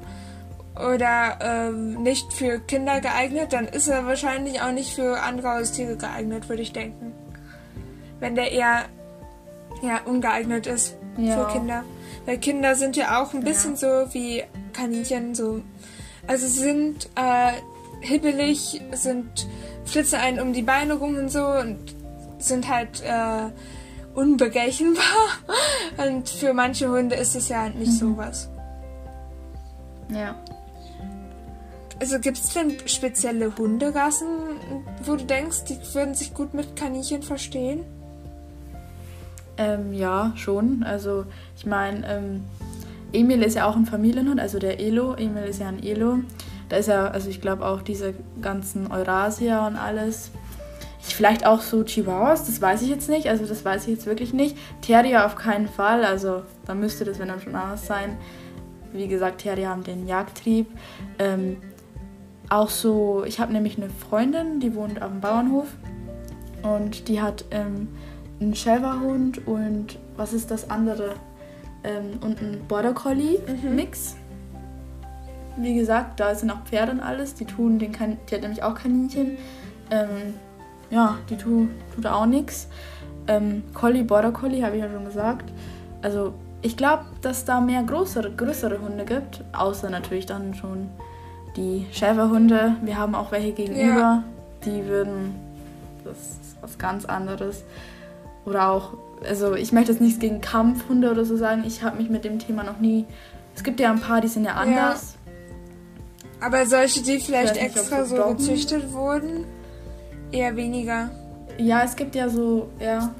[0.76, 5.96] Oder ähm, nicht für Kinder geeignet, dann ist er wahrscheinlich auch nicht für andere Haustiere
[5.96, 7.12] geeignet, würde ich denken.
[8.18, 8.84] Wenn der eher
[9.82, 11.46] ja, ungeeignet ist ja.
[11.46, 11.84] für Kinder.
[12.26, 13.76] Weil Kinder sind ja auch ein bisschen ja.
[13.76, 15.62] so wie Kaninchen, so.
[16.26, 17.52] Also sind äh,
[18.00, 19.46] hibbelig, sind
[19.84, 21.78] flitzen einen um die Beine rum und so und
[22.38, 23.50] sind halt äh,
[24.14, 25.02] unberechenbar.
[25.96, 28.16] Und für manche Hunde ist es ja nicht mhm.
[28.16, 28.48] sowas.
[30.08, 30.36] Ja.
[32.00, 34.26] Also gibt es denn spezielle Hunderassen,
[35.04, 37.84] wo du denkst, die würden sich gut mit Kaninchen verstehen?
[39.56, 40.82] Ähm, ja, schon.
[40.82, 41.24] Also
[41.56, 42.44] ich meine, ähm,
[43.12, 45.14] Emil ist ja auch ein Familienhund, also der Elo.
[45.14, 46.20] Emil ist ja ein Elo.
[46.68, 50.30] Da ist ja, also ich glaube auch diese ganzen Eurasia und alles.
[51.06, 53.28] Ich, vielleicht auch so Chihuahuas, das weiß ich jetzt nicht.
[53.28, 54.56] Also das weiß ich jetzt wirklich nicht.
[54.80, 56.04] Terrier auf keinen Fall.
[56.04, 58.16] Also da müsste das, wenn dann schon anders sein.
[58.92, 60.66] Wie gesagt, Terrier haben den Jagdtrieb.
[61.18, 61.58] Ähm,
[62.48, 65.68] auch so, ich habe nämlich eine Freundin, die wohnt auf dem Bauernhof.
[66.62, 67.88] Und die hat ähm,
[68.40, 71.14] einen Schäferhund und was ist das andere?
[71.82, 73.74] Ähm, und ein Border Collie mhm.
[73.74, 74.16] Mix.
[75.56, 77.34] Wie gesagt, da sind auch Pferde und alles.
[77.34, 79.38] Die tun den kan die hat nämlich auch Kaninchen.
[79.90, 80.34] Ähm,
[80.90, 82.68] ja, die tu tut auch nichts.
[83.26, 85.52] Ähm, Collie, Border Collie, habe ich ja schon gesagt.
[86.02, 90.88] Also ich glaube, dass da mehr größere, größere Hunde gibt, außer natürlich dann schon
[91.56, 92.76] die Schäferhunde.
[92.82, 94.24] Wir haben auch welche gegenüber, ja.
[94.64, 95.34] die würden,
[96.04, 97.64] das ist was ganz anderes.
[98.44, 98.94] Oder auch,
[99.26, 101.64] also ich möchte jetzt nichts gegen Kampfhunde oder so sagen.
[101.66, 103.06] Ich habe mich mit dem Thema noch nie.
[103.54, 105.14] Es gibt ja ein paar, die sind ja anders.
[106.40, 106.46] Ja.
[106.46, 108.36] Aber solche, die vielleicht nicht, extra so doggen.
[108.36, 109.46] gezüchtet wurden,
[110.30, 111.10] eher weniger.
[111.58, 113.14] Ja, es gibt ja so, ja.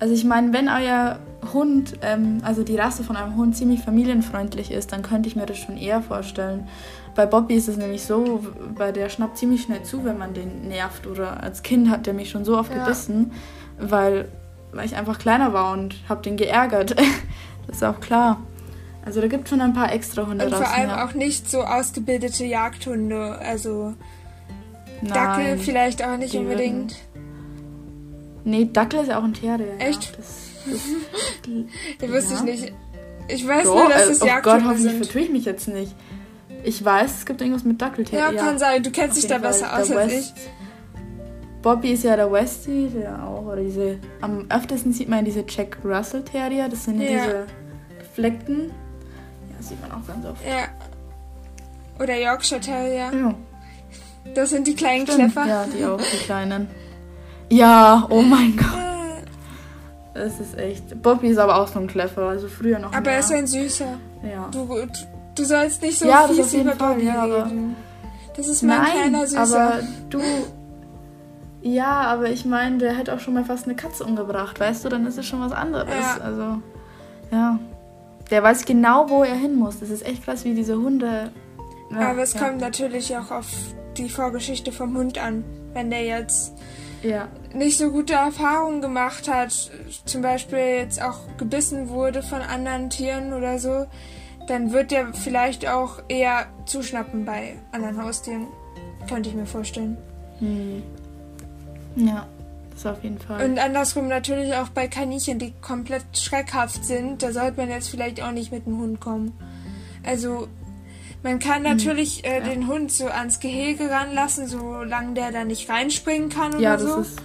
[0.00, 1.18] Also ich meine, wenn euer
[1.52, 5.46] Hund, ähm, also die Rasse von einem Hund ziemlich familienfreundlich ist, dann könnte ich mir
[5.46, 6.68] das schon eher vorstellen.
[7.14, 8.44] Bei Bobby ist es nämlich so,
[8.74, 11.06] weil der schnappt ziemlich schnell zu, wenn man den nervt.
[11.06, 12.84] Oder als Kind hat der mich schon so oft ja.
[12.84, 13.32] gebissen,
[13.78, 14.28] weil
[14.72, 16.96] weil ich einfach kleiner war und habe den geärgert.
[17.66, 18.40] das ist auch klar.
[19.04, 20.66] Also da gibt es schon ein paar extra Hunde Und draußen.
[20.66, 21.04] vor allem ja.
[21.06, 23.38] auch nicht so ausgebildete Jagdhunde.
[23.38, 23.94] Also
[25.00, 26.94] Nein, Dackel vielleicht auch nicht unbedingt.
[28.44, 29.74] Nee, Dackel ist ja auch ein Terrier.
[29.78, 30.12] Echt?
[30.64, 30.72] Ja.
[30.74, 30.80] Das,
[31.42, 32.52] das, Den wusste Ja.
[32.54, 32.72] ich nicht.
[33.26, 35.04] Ich weiß so, nur, dass äh, es oh Gott, Jagdhunde hoffentlich sind.
[35.04, 35.92] vertue ich mich jetzt nicht.
[36.62, 38.32] Ich weiß, es gibt irgendwas mit Dackelterrier.
[38.32, 38.80] Ja, kann sein.
[38.84, 39.82] Du kennst dich da besser Fall.
[39.82, 40.32] aus als ich.
[41.62, 45.44] Bobby ist ja der Westie, der auch, oder diese, am öftesten sieht man ja diese
[45.48, 47.24] Jack Russell Terrier, das sind ja Ja.
[47.24, 47.46] diese
[48.00, 48.70] gefleckten.
[48.70, 50.44] Ja, sieht man auch ganz oft.
[50.44, 50.68] Ja.
[52.02, 53.10] Oder Yorkshire Terrier.
[53.12, 53.34] Ja,
[54.34, 55.32] Das sind die kleinen stimmt.
[55.32, 55.46] Kleffer.
[55.46, 56.68] Ja, die auch, die kleinen.
[57.50, 59.24] Ja, oh mein Gott,
[60.14, 61.00] das ist echt.
[61.02, 63.98] Bobby ist aber auch so ein Kleffer, also früher noch Aber er ist ein Süßer.
[64.24, 64.48] ja.
[64.50, 64.86] Du, du,
[65.34, 67.76] du sollst nicht so Ja, fies über Fall, Bobby ja, aber- reden.
[68.36, 69.40] Das ist mein Nein, kleiner Süßer.
[69.60, 70.20] aber du.
[71.62, 74.88] Ja, aber ich meine, der hätte auch schon mal fast eine Katze umgebracht, weißt du?
[74.88, 75.94] Dann ist es schon was anderes.
[75.94, 76.18] Ja.
[76.22, 76.62] Also,
[77.30, 77.58] ja.
[78.30, 79.78] Der weiß genau, wo er hin muss.
[79.80, 81.30] Das ist echt krass, wie diese Hunde.
[81.90, 82.40] Ja, aber es ja.
[82.40, 83.46] kommt natürlich auch auf
[83.96, 85.44] die Vorgeschichte vom Hund an.
[85.74, 86.54] Wenn der jetzt
[87.02, 89.70] Ja, nicht so gute Erfahrungen gemacht hat,
[90.04, 93.86] zum Beispiel jetzt auch gebissen wurde von anderen Tieren oder so,
[94.48, 98.46] dann wird der vielleicht auch eher zuschnappen bei anderen Haustieren.
[99.08, 99.96] Könnte ich mir vorstellen.
[100.40, 100.82] hm.
[101.96, 102.26] Ja,
[102.72, 103.44] das auf jeden Fall.
[103.44, 107.22] Und andersrum natürlich auch bei Kaninchen, die komplett schreckhaft sind.
[107.22, 109.32] Da sollte man jetzt vielleicht auch nicht mit dem Hund kommen.
[110.04, 110.48] Also
[111.22, 112.46] man kann natürlich äh, Hm.
[112.46, 112.52] ja.
[112.54, 116.92] den Hund so ans Gehege ranlassen, solange der da nicht reinspringen kann ja, oder das
[116.94, 117.00] so.
[117.00, 117.22] ist.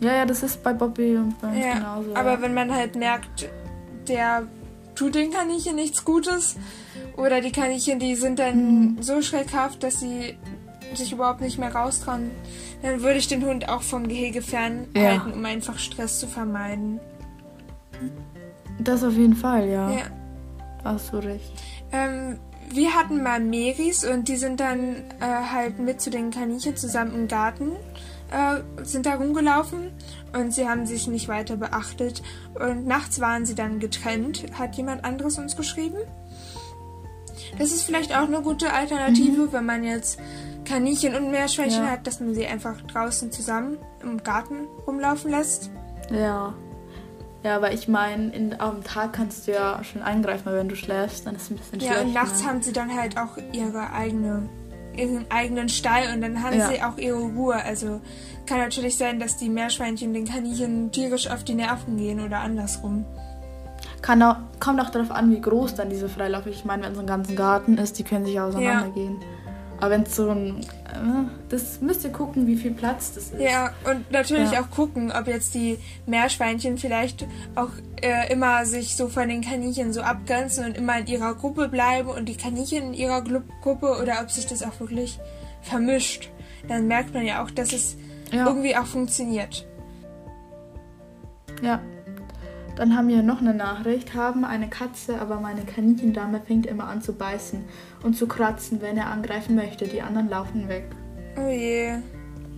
[0.00, 2.14] Ja, ja, das ist bei Bobby und bei uns Ja, genauso.
[2.14, 2.42] aber ja.
[2.42, 3.48] wenn man halt merkt,
[4.08, 4.42] der
[4.94, 6.56] tut den Kaninchen nichts Gutes
[7.16, 9.02] oder die Kaninchen, die sind dann Mhm.
[9.02, 10.36] so schreckhaft, dass sie
[10.94, 12.30] sich überhaupt nicht mehr raustrauen,
[12.82, 15.22] dann würde ich den Hund auch vom Gehege fernhalten, Ja.
[15.32, 17.00] um einfach Stress zu vermeiden.
[18.78, 19.90] Das auf jeden Fall, ja.
[19.90, 20.02] Ja.
[20.82, 21.52] Hast du recht.
[21.92, 22.38] Ähm,
[22.72, 27.14] wir hatten mal Meris und die sind dann äh, halt mit zu den Kaninchen zusammen
[27.14, 27.70] im Garten,
[28.30, 29.92] äh, sind da rumgelaufen
[30.32, 32.22] und sie haben sich nicht weiter beachtet.
[32.54, 35.98] Und nachts waren sie dann getrennt, hat jemand anderes uns geschrieben.
[37.58, 40.18] Das ist vielleicht auch eine gute Alternative, wenn man jetzt
[40.64, 41.90] Kaninchen und Meerschweinchen Ja.
[41.90, 45.70] hat, dass man sie einfach draußen zusammen im Garten rumlaufen lässt.
[46.10, 46.54] Ja.
[47.42, 51.34] Ja, aber ich meine, am Tag kannst du ja schon eingreifen, wenn du schläfst, dann
[51.36, 52.04] ist es ein bisschen Ja, schlecht.
[52.06, 52.48] und nachts ne?
[52.48, 54.48] haben sie dann halt auch ihre eigene,
[54.96, 56.68] ihren eigenen Stall und dann haben Ja.
[56.70, 57.56] sie auch ihre Ruhe.
[57.62, 58.00] Also
[58.46, 63.04] kann natürlich sein, dass die Meerschweinchen den Kaninchen tierisch auf die Nerven gehen oder andersrum.
[64.00, 66.46] Kann auch, kommt auch darauf an, wie groß dann diese Freilauf.
[66.46, 69.16] Ich meine, wenn es so ein ganzen Garten ist, die können sich auseinandergehen.
[69.84, 70.60] Aber wenn es so ein.
[70.60, 73.38] Äh, das müsst ihr gucken, wie viel Platz das ist.
[73.40, 74.62] Ja, und natürlich Ja.
[74.62, 75.76] auch gucken, ob jetzt die
[76.06, 77.68] Meerschweinchen vielleicht auch
[78.00, 82.08] äh, immer sich so von den Kaninchen so abgrenzen und immer in ihrer Gruppe bleiben
[82.08, 83.22] und die Kaninchen in ihrer
[83.60, 85.18] Gruppe oder ob sich das auch wirklich
[85.60, 86.30] vermischt.
[86.66, 87.96] Dann merkt man ja auch, dass es
[88.32, 88.46] Ja.
[88.46, 89.66] irgendwie auch funktioniert.
[91.62, 91.80] Ja.
[92.76, 94.14] Dann haben wir noch eine Nachricht.
[94.14, 97.64] Haben eine Katze, aber meine Kaninchendame fängt immer an zu beißen
[98.04, 99.86] und zu kratzen, wenn er angreifen möchte.
[99.88, 100.84] Die anderen laufen weg.
[101.36, 101.94] Oh je.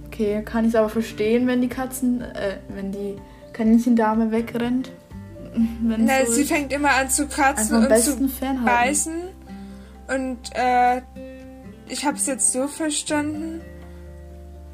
[0.07, 3.17] Okay, kann ich es aber verstehen, wenn die Katzen, äh, wenn die
[3.53, 4.91] Kaninchendame wegrennt.
[5.81, 6.51] Na, so sie ist.
[6.51, 8.65] fängt immer an zu kratzen am und zu fernhalten.
[8.65, 9.15] beißen.
[10.09, 11.01] Und äh,
[11.89, 13.61] ich habe es jetzt so verstanden,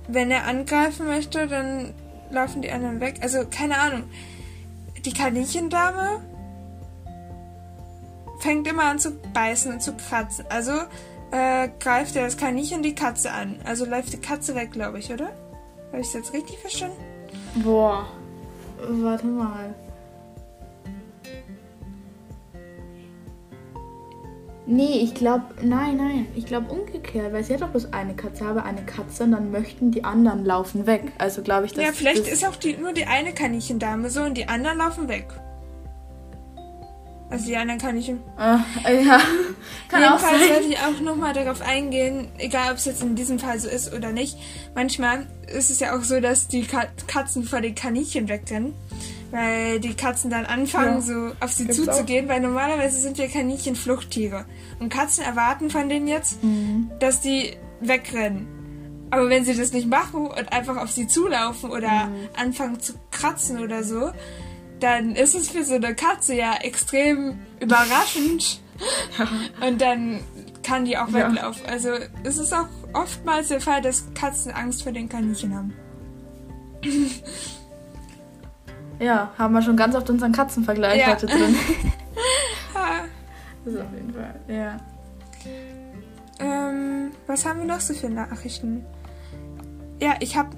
[0.08, 1.94] wenn er angreifen möchte, dann
[2.30, 3.16] laufen die anderen weg.
[3.22, 4.04] Also keine Ahnung.
[5.04, 6.20] Die Kaninchendame
[8.43, 10.45] fängt immer an zu beißen und zu kratzen.
[10.49, 10.72] Also
[11.30, 13.61] äh, greift er das Kaninchen die Katze an.
[13.64, 15.32] Also läuft die Katze weg, glaube ich, oder?
[15.88, 16.97] Habe ich es jetzt richtig verstanden?
[17.62, 18.07] Boah.
[18.88, 19.74] Warte mal.
[24.66, 26.26] Nee, ich glaube, nein, nein.
[26.34, 29.51] Ich glaube umgekehrt, weil sie hat doch bloß eine Katze, habe eine Katze und dann
[29.53, 31.12] möchten die anderen laufen weg.
[31.18, 34.22] Also glaube ich, dass ja, vielleicht das, ist auch die, nur die eine Kaninchendame so
[34.22, 35.26] und die anderen laufen weg.
[37.32, 38.20] Also die anderen Kaninchen.
[38.38, 39.18] Äh, ja,
[39.88, 40.50] kann auch Jedenfalls sein.
[40.50, 43.92] werde ich auch nochmal darauf eingehen, egal ob es jetzt in diesem Fall so ist
[43.94, 44.36] oder nicht.
[44.74, 48.74] Manchmal ist es ja auch so, dass die Ka Katzen vor den Kaninchen wegrennen.
[49.30, 51.00] Weil die Katzen dann anfangen, Ja.
[51.00, 54.44] so auf sie Gibt's zuzugehen, weil normalerweise sind ja Kaninchen Fluchttiere.
[54.78, 56.90] Und Katzen erwarten von denen jetzt, Mhm.
[56.98, 58.46] dass die wegrennen.
[59.10, 62.28] Aber wenn sie das nicht machen und einfach auf sie zulaufen oder Mhm.
[62.38, 64.10] anfangen zu kratzen oder so,
[64.82, 68.60] dann ist es für so eine Katze ja extrem überraschend.
[69.66, 70.20] Und dann
[70.62, 71.28] kann die auch Ja.
[71.30, 71.66] weglaufen.
[71.66, 71.90] Also
[72.24, 75.72] es ist auch oftmals der Fall, dass Katzen Angst vor den Kaninchen haben.
[78.98, 81.08] Ja, haben wir schon ganz oft unseren Katzenvergleich Ja.
[81.08, 81.56] heute drin.
[83.64, 84.76] Das auf jeden Fall, ja.
[86.40, 88.84] Ähm, was haben wir noch so für Nachrichten?
[90.00, 90.56] Ja, ich habe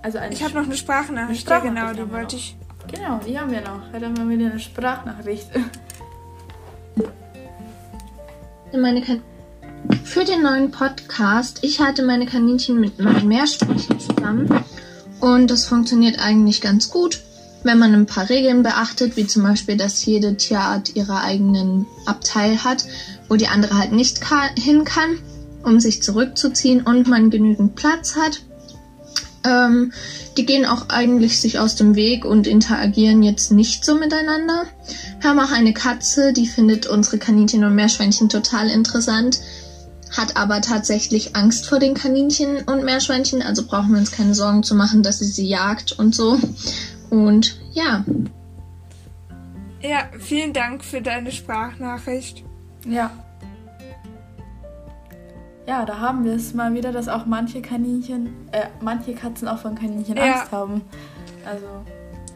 [0.00, 1.28] also ich habe noch eine Sprachnachricht.
[1.28, 2.56] Eine Sprachnachricht ja, genau, die wollte ich.
[2.90, 3.82] Genau, die haben wir noch.
[3.92, 5.48] Dann haben wir wieder eine Sprachnachricht.
[8.74, 9.22] Meine kan
[10.02, 14.48] Für den neuen Podcast, ich halte meine Kaninchen mit meinen Meerschweinchen zusammen
[15.20, 17.20] und das funktioniert eigentlich ganz gut,
[17.62, 22.64] wenn man ein paar Regeln beachtet, wie zum Beispiel, dass jede Tierart ihre eigenen Abteil
[22.64, 22.84] hat,
[23.28, 24.20] wo die andere halt nicht
[24.58, 25.18] hin kann,
[25.62, 28.42] um sich zurückzuziehen und man genügend Platz hat.
[29.44, 29.92] Ähm,
[30.36, 34.66] die gehen auch eigentlich sich aus dem Weg und interagieren jetzt nicht so miteinander.
[35.20, 39.40] Wir haben auch eine Katze, die findet unsere Kaninchen und Meerschweinchen total interessant,
[40.16, 44.62] hat aber tatsächlich Angst vor den Kaninchen und Meerschweinchen, also brauchen wir uns keine Sorgen
[44.62, 46.38] zu machen, dass sie sie jagt und so.
[47.10, 48.04] Und ja.
[49.80, 52.44] Ja, vielen Dank für deine Sprachnachricht.
[52.86, 53.10] Ja,
[55.66, 59.58] ja, da haben wir es mal wieder, dass auch manche Kaninchen, äh, manche Katzen auch
[59.58, 60.34] von Kaninchen ja.
[60.34, 60.82] Angst haben.
[61.44, 61.66] Also.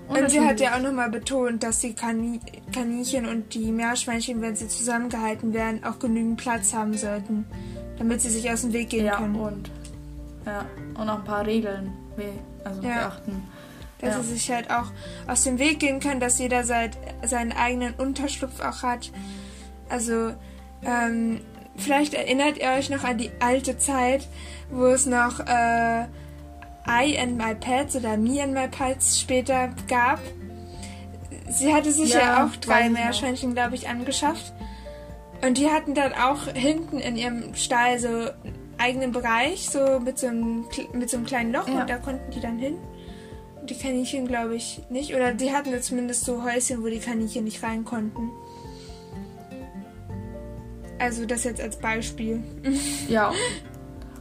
[0.09, 2.41] Und sie hat ja auch nochmal betont, dass die Kanin
[2.73, 7.45] Kaninchen und die Meerschweinchen, wenn sie zusammengehalten werden, auch genügend Platz haben sollten,
[7.99, 9.35] damit sie sich aus dem Weg gehen ja, können.
[9.35, 9.71] Und,
[10.45, 10.65] ja,
[10.95, 11.93] und auch ein paar Regeln
[12.65, 13.09] also ja.
[13.09, 13.43] beachten.
[13.99, 14.23] Dass ja.
[14.23, 14.93] sie sich halt auch
[15.27, 19.11] aus dem Weg gehen können, dass jeder seit, seinen eigenen Unterschlupf auch hat.
[19.89, 20.35] Also,
[20.85, 21.41] ähm,
[21.79, 24.27] Vielleicht erinnert ihr euch noch an die alte Zeit,
[24.71, 26.05] wo es noch äh,
[26.89, 30.21] I and My Pets oder Me and My Pets später gab.
[31.49, 34.53] Sie hatte sich ja, ja auch drei Meerschweinchen, glaube ich, angeschafft.
[35.43, 38.33] Und die hatten dann auch hinten in ihrem Stall so einen
[38.79, 41.81] eigenen Bereich, so mit so einem, mit so einem kleinen Loch ja.
[41.81, 42.77] und da konnten die dann hin.
[43.65, 45.15] Die Kaninchen, glaube ich, nicht.
[45.15, 48.31] Oder die hatten zumindest so Häuschen, wo die Kaninchen nicht rein konnten.
[50.99, 52.43] Also das jetzt als Beispiel.
[53.09, 53.33] Ja.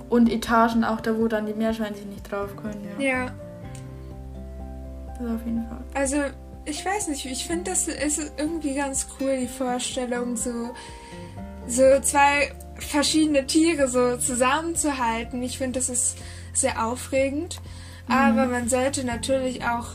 [0.07, 2.88] Und Etagen auch, da wo dann die Meerschweinchen nicht drauf können.
[2.99, 3.05] Ja.
[3.05, 3.36] ja.
[5.17, 5.84] Das auf jeden Fall.
[5.95, 6.17] Also
[6.65, 10.71] ich weiß nicht, ich finde das ist irgendwie ganz cool, die Vorstellung, so,
[11.67, 15.41] so zwei verschiedene Tiere so zusammenzuhalten.
[15.41, 16.17] Ich finde, das ist
[16.53, 17.61] sehr aufregend.
[18.07, 18.13] Mhm.
[18.13, 19.88] Aber man sollte natürlich auch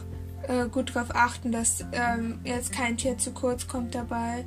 [0.49, 4.45] äh, gut darauf achten, dass ähm, jetzt kein Tier zu kurz kommt dabei.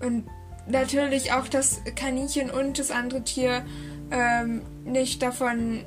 [0.00, 0.24] Und
[0.66, 3.64] natürlich auch das Kaninchen und das andere Tier
[4.10, 5.84] ähm, nicht davon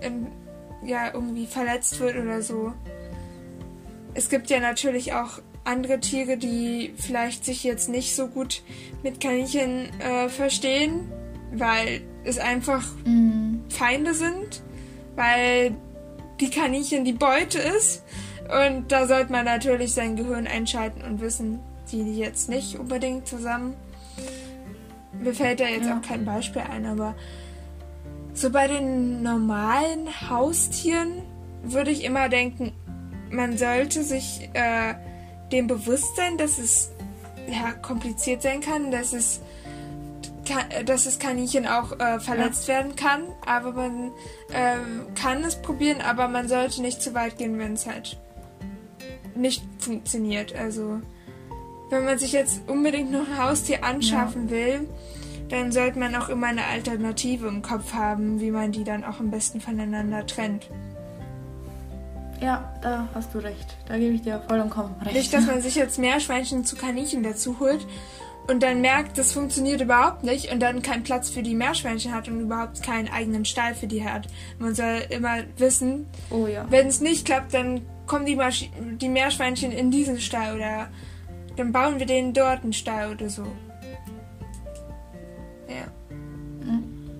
[0.00, 0.26] ähm,
[0.84, 2.72] ja irgendwie verletzt wird oder so.
[4.14, 8.62] Es gibt ja natürlich auch andere Tiere, die vielleicht sich jetzt nicht so gut
[9.02, 11.12] mit Kaninchen äh, verstehen,
[11.52, 13.62] weil es einfach mhm.
[13.68, 14.62] Feinde sind,
[15.14, 15.74] weil
[16.40, 18.02] die Kaninchen die Beute ist.
[18.48, 21.60] Und da sollte man natürlich sein Gehirn einschalten und wissen,
[21.92, 23.76] die jetzt nicht unbedingt zusammen
[25.20, 25.98] mir fällt da jetzt ja.
[25.98, 27.14] auch kein Beispiel ein, aber
[28.34, 31.22] so bei den normalen Haustieren
[31.62, 32.72] würde ich immer denken,
[33.30, 34.94] man sollte sich äh,
[35.52, 36.90] dem bewusst sein, dass es
[37.48, 39.40] ja, kompliziert sein kann, dass es
[40.86, 42.76] dass das Kaninchen auch äh, verletzt ja.
[42.76, 44.12] werden kann, aber man
[44.50, 48.18] ähm, kann es probieren, aber man sollte nicht zu weit gehen, wenn es halt
[49.34, 50.54] nicht funktioniert.
[50.54, 51.02] Also
[51.90, 54.50] wenn man sich jetzt unbedingt noch ein Haustier anschaffen ja.
[54.50, 54.88] will,
[55.48, 59.20] dann sollte man auch immer eine Alternative im Kopf haben, wie man die dann auch
[59.20, 60.68] am besten voneinander trennt.
[62.40, 63.76] Ja, da hast du recht.
[63.88, 65.16] Da gebe ich dir vollkommen recht.
[65.16, 67.84] Nicht, dass man sich jetzt Meerschweinchen zu Kaninchen dazu holt
[68.46, 72.28] und dann merkt, das funktioniert überhaupt nicht und dann keinen Platz für die Meerschweinchen hat
[72.28, 74.28] und überhaupt keinen eigenen Stall für die hat.
[74.58, 76.64] Man soll immer wissen, oh ja.
[76.70, 78.70] wenn es nicht klappt, dann kommen die, Marsch
[79.00, 80.88] die Meerschweinchen in diesen Stall oder
[81.58, 83.44] dann bauen wir denen dort einen Stall oder so.
[85.68, 85.86] Ja.
[86.64, 87.10] Hm.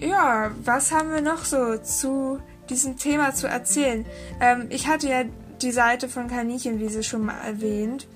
[0.00, 4.06] Ja, was haben wir noch so zu diesem Thema zu erzählen?
[4.40, 5.24] Ähm, ich hatte ja
[5.60, 8.06] die Seite von Kaninchenwiese schon mal erwähnt.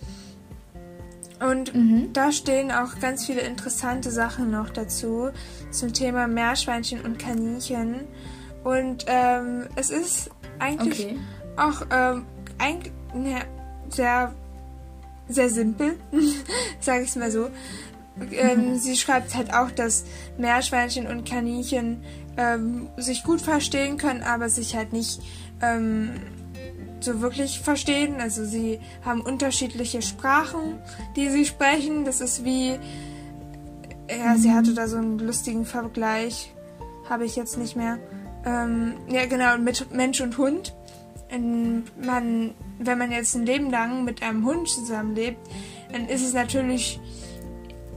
[1.41, 2.13] Und mhm.
[2.13, 5.31] da stehen auch ganz viele interessante Sachen noch dazu
[5.71, 8.07] zum Thema Meerschweinchen und Kaninchen.
[8.65, 11.19] Und ähm, es ist eigentlich okay.
[11.57, 12.27] auch ähm,
[12.59, 13.41] eigentlich, ne,
[13.89, 14.35] sehr
[15.29, 15.99] sehr simpel,
[16.81, 17.49] sage ich es mal so.
[18.33, 18.79] Ähm, mhm.
[18.79, 20.05] Sie schreibt halt auch, dass
[20.39, 22.03] Meerschweinchen und Kaninchen
[22.37, 25.21] ähm, sich gut verstehen können, aber sich halt nicht
[25.63, 26.11] ähm,
[27.01, 28.21] so wirklich verstehen.
[28.21, 30.79] Also sie haben unterschiedliche Sprachen,
[31.17, 32.05] die sie sprechen.
[32.05, 32.79] Das ist wie,
[34.11, 36.53] ja, sie hatte da so einen lustigen Vergleich,
[37.09, 37.99] habe ich jetzt nicht mehr.
[38.45, 40.75] Ähm, ja, genau, mit Mensch und Hund.
[41.31, 45.39] Man wenn man jetzt ein Leben lang mit einem Hund zusammenlebt,
[45.93, 47.01] dann ist es natürlich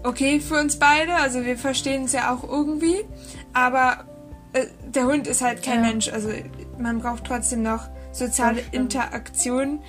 [0.03, 1.13] okay für uns beide.
[1.15, 3.05] Also wir verstehen es ja auch irgendwie.
[3.53, 4.05] Aber
[4.53, 5.89] äh, der Hund ist halt kein Ja.
[5.89, 6.09] Mensch.
[6.09, 6.29] Also
[6.79, 8.61] man braucht trotzdem noch soziale.
[8.71, 9.82] Interaktion.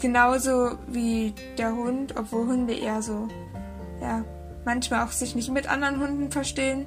[0.00, 3.28] Genauso wie der Hund, obwohl Hunde eher so,
[4.02, 4.24] ja,
[4.66, 6.84] manchmal auch sich nicht mit anderen Hunden verstehen.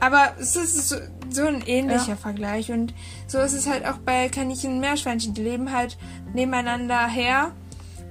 [0.00, 0.96] Aber es ist so,
[1.30, 2.16] so ein ähnlicher Ja.
[2.16, 2.70] Vergleich.
[2.72, 2.94] Und
[3.26, 5.34] so ist es halt auch bei Kaninchen und Meerschweinchen.
[5.34, 5.96] Die leben halt
[6.32, 7.52] nebeneinander her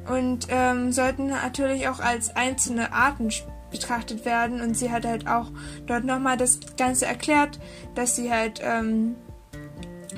[0.10, 3.30] und ähm, sollten natürlich auch als einzelne Arten
[3.72, 4.62] betrachtet werden.
[4.62, 5.52] Und sie hat halt auch
[5.88, 7.60] dort nochmal das Ganze erklärt,
[7.96, 9.16] dass sie halt ähm,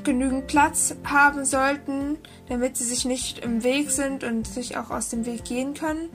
[0.03, 5.09] genügend Platz haben sollten, damit sie sich nicht im Weg sind und sich auch aus
[5.09, 6.09] dem Weg gehen können.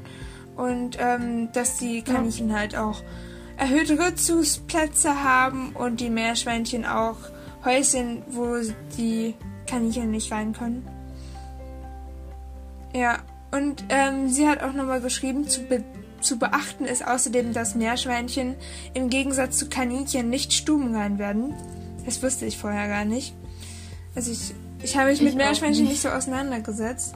[0.56, 3.02] Und ähm, dass die Kaninchen halt auch
[3.60, 7.18] erhöhte Rückzugsplätze haben und die Meerschweinchen auch
[7.62, 8.56] Häuschen, wo
[8.96, 9.34] die
[9.66, 10.88] Kaninchen nicht rein können.
[12.94, 13.18] Ja,
[13.52, 15.84] und ähm, sie hat auch nochmal geschrieben, zu, be
[16.22, 18.56] zu beachten ist außerdem, dass Meerschweinchen
[18.94, 21.54] im Gegensatz zu Kaninchen nicht stubenrein werden.
[22.04, 23.34] Das wusste ich vorher gar nicht.
[24.14, 25.92] Also ich, ich habe mich Ich mit Meerschweinchen nicht.
[25.92, 27.14] nicht so auseinandergesetzt.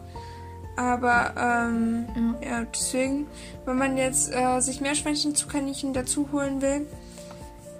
[0.76, 2.06] Aber ähm,
[2.42, 2.64] ja.
[2.74, 3.26] deswegen,
[3.64, 6.86] wenn man jetzt äh, sich Meerschweinchen zu Kaninchen dazu holen will,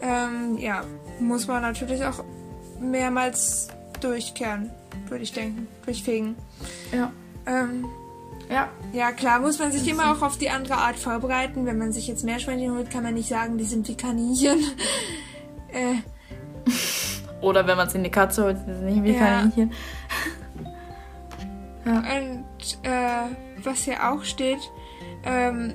[0.00, 0.84] ähm, ja,
[1.18, 2.22] muss man natürlich auch
[2.80, 3.68] mehrmals
[4.00, 4.70] durchkehren,
[5.08, 6.36] würde ich denken, durchfegen.
[6.92, 7.10] Ja.
[7.46, 7.86] Ähm,
[8.50, 8.68] Ja.
[8.92, 11.64] ja, klar, muss man sich immer auch auf die andere Art vorbereiten.
[11.66, 14.58] Wenn man sich jetzt Meerschweinchen holt, kann man nicht sagen, die sind wie Kaninchen.
[15.72, 15.94] äh,
[17.40, 19.18] Oder wenn man es in die Katze holt, ist es nicht wie Ja.
[19.18, 19.72] Kaninchen.
[21.84, 22.44] Und
[22.82, 24.60] äh, was hier auch steht,
[25.24, 25.74] ähm,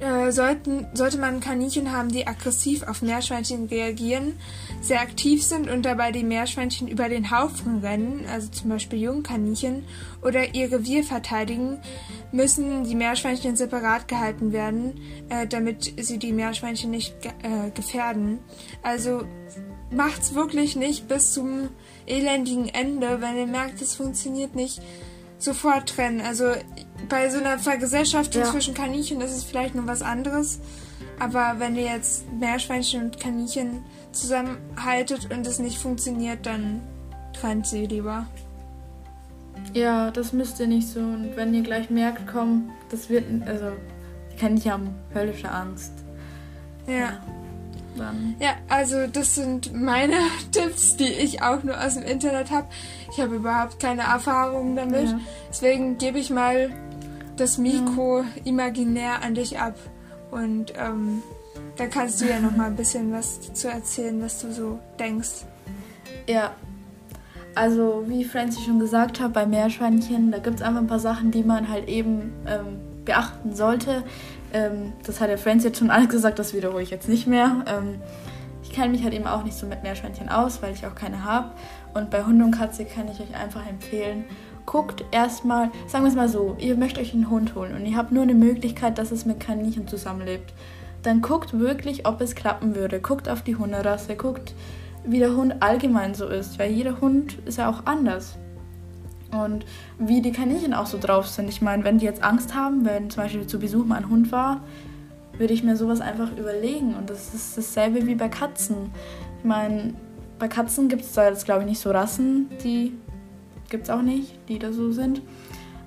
[0.00, 4.38] äh, sollten, sollte man Kaninchen haben, die aggressiv auf Meerschweinchen reagieren,
[4.80, 9.84] sehr aktiv sind und dabei die Meerschweinchen über den Haufen rennen, also zum Beispiel Jungkaninchen,
[10.20, 11.78] oder ihr Revier verteidigen,
[12.32, 18.40] müssen die Meerschweinchen separat gehalten werden, äh, damit sie die Meerschweinchen nicht ge äh, gefährden.
[18.82, 19.22] Also
[19.94, 21.68] macht's wirklich nicht bis zum
[22.06, 24.80] elendigen Ende, wenn ihr merkt, es funktioniert nicht,
[25.38, 26.20] sofort trennen.
[26.20, 26.52] Also
[27.08, 28.50] bei so einer Vergesellschaftung Ja.
[28.50, 30.60] zwischen Kaninchen ist es vielleicht noch was anderes.
[31.18, 36.80] Aber wenn ihr jetzt Meerschweinchen und Kaninchen zusammenhaltet und es nicht funktioniert, dann
[37.32, 38.26] trennt sie lieber.
[39.72, 41.00] Ja, das müsst ihr nicht so.
[41.00, 43.24] Und wenn ihr gleich merkt, komm, das wird.
[43.46, 43.72] Also,
[44.32, 45.92] die Kaninchen haben höllische Angst.
[46.86, 47.20] Ja.
[47.96, 48.34] Dann.
[48.40, 50.16] Ja, also das sind meine
[50.52, 52.66] Tipps, die ich auch nur aus dem Internet habe.
[53.12, 55.10] Ich habe überhaupt keine Erfahrungen damit.
[55.10, 55.20] Ja.
[55.48, 56.70] Deswegen gebe ich mal
[57.36, 59.76] das Mikro imaginär an dich ab.
[60.30, 61.22] Und ähm,
[61.76, 65.44] da kannst du ja noch mal ein bisschen was zu erzählen, was du so denkst.
[66.28, 66.52] Ja.
[67.56, 71.30] Also, wie Francie schon gesagt hat, bei Meerschweinchen, da gibt es einfach ein paar Sachen,
[71.30, 74.02] die man halt eben ähm, beachten sollte.
[74.54, 77.64] Ähm, das hat der Francie jetzt schon alles gesagt, das wiederhole ich jetzt nicht mehr.
[77.66, 78.00] Ähm,
[78.62, 81.24] ich kenne mich halt eben auch nicht so mit Meerschweinchen aus, weil ich auch keine
[81.24, 81.50] habe.
[81.92, 84.24] Und bei Hund und Katze kann ich euch einfach empfehlen,
[84.64, 87.96] guckt erstmal, sagen wir es mal so, ihr möchtet euch einen Hund holen und ihr
[87.96, 90.54] habt nur eine Möglichkeit, dass es mit Kaninchen zusammenlebt.
[91.02, 93.00] Dann guckt wirklich, ob es klappen würde.
[93.00, 94.54] Guckt auf die Hunderasse, guckt,
[95.04, 98.38] wie der Hund allgemein so ist, weil jeder Hund ist ja auch anders.
[99.34, 99.64] Und
[99.98, 101.48] wie die Kaninchen auch so drauf sind.
[101.48, 104.32] Ich meine, wenn die jetzt Angst haben, wenn zum Beispiel zu Besuch mal ein Hund
[104.32, 104.60] war,
[105.38, 106.94] würde ich mir sowas einfach überlegen.
[106.94, 108.90] Und das ist dasselbe wie bei Katzen.
[109.38, 109.94] Ich meine,
[110.38, 112.92] bei Katzen gibt es da jetzt, glaube ich, nicht so Rassen, die
[113.68, 115.22] gibt es auch nicht, die da so sind.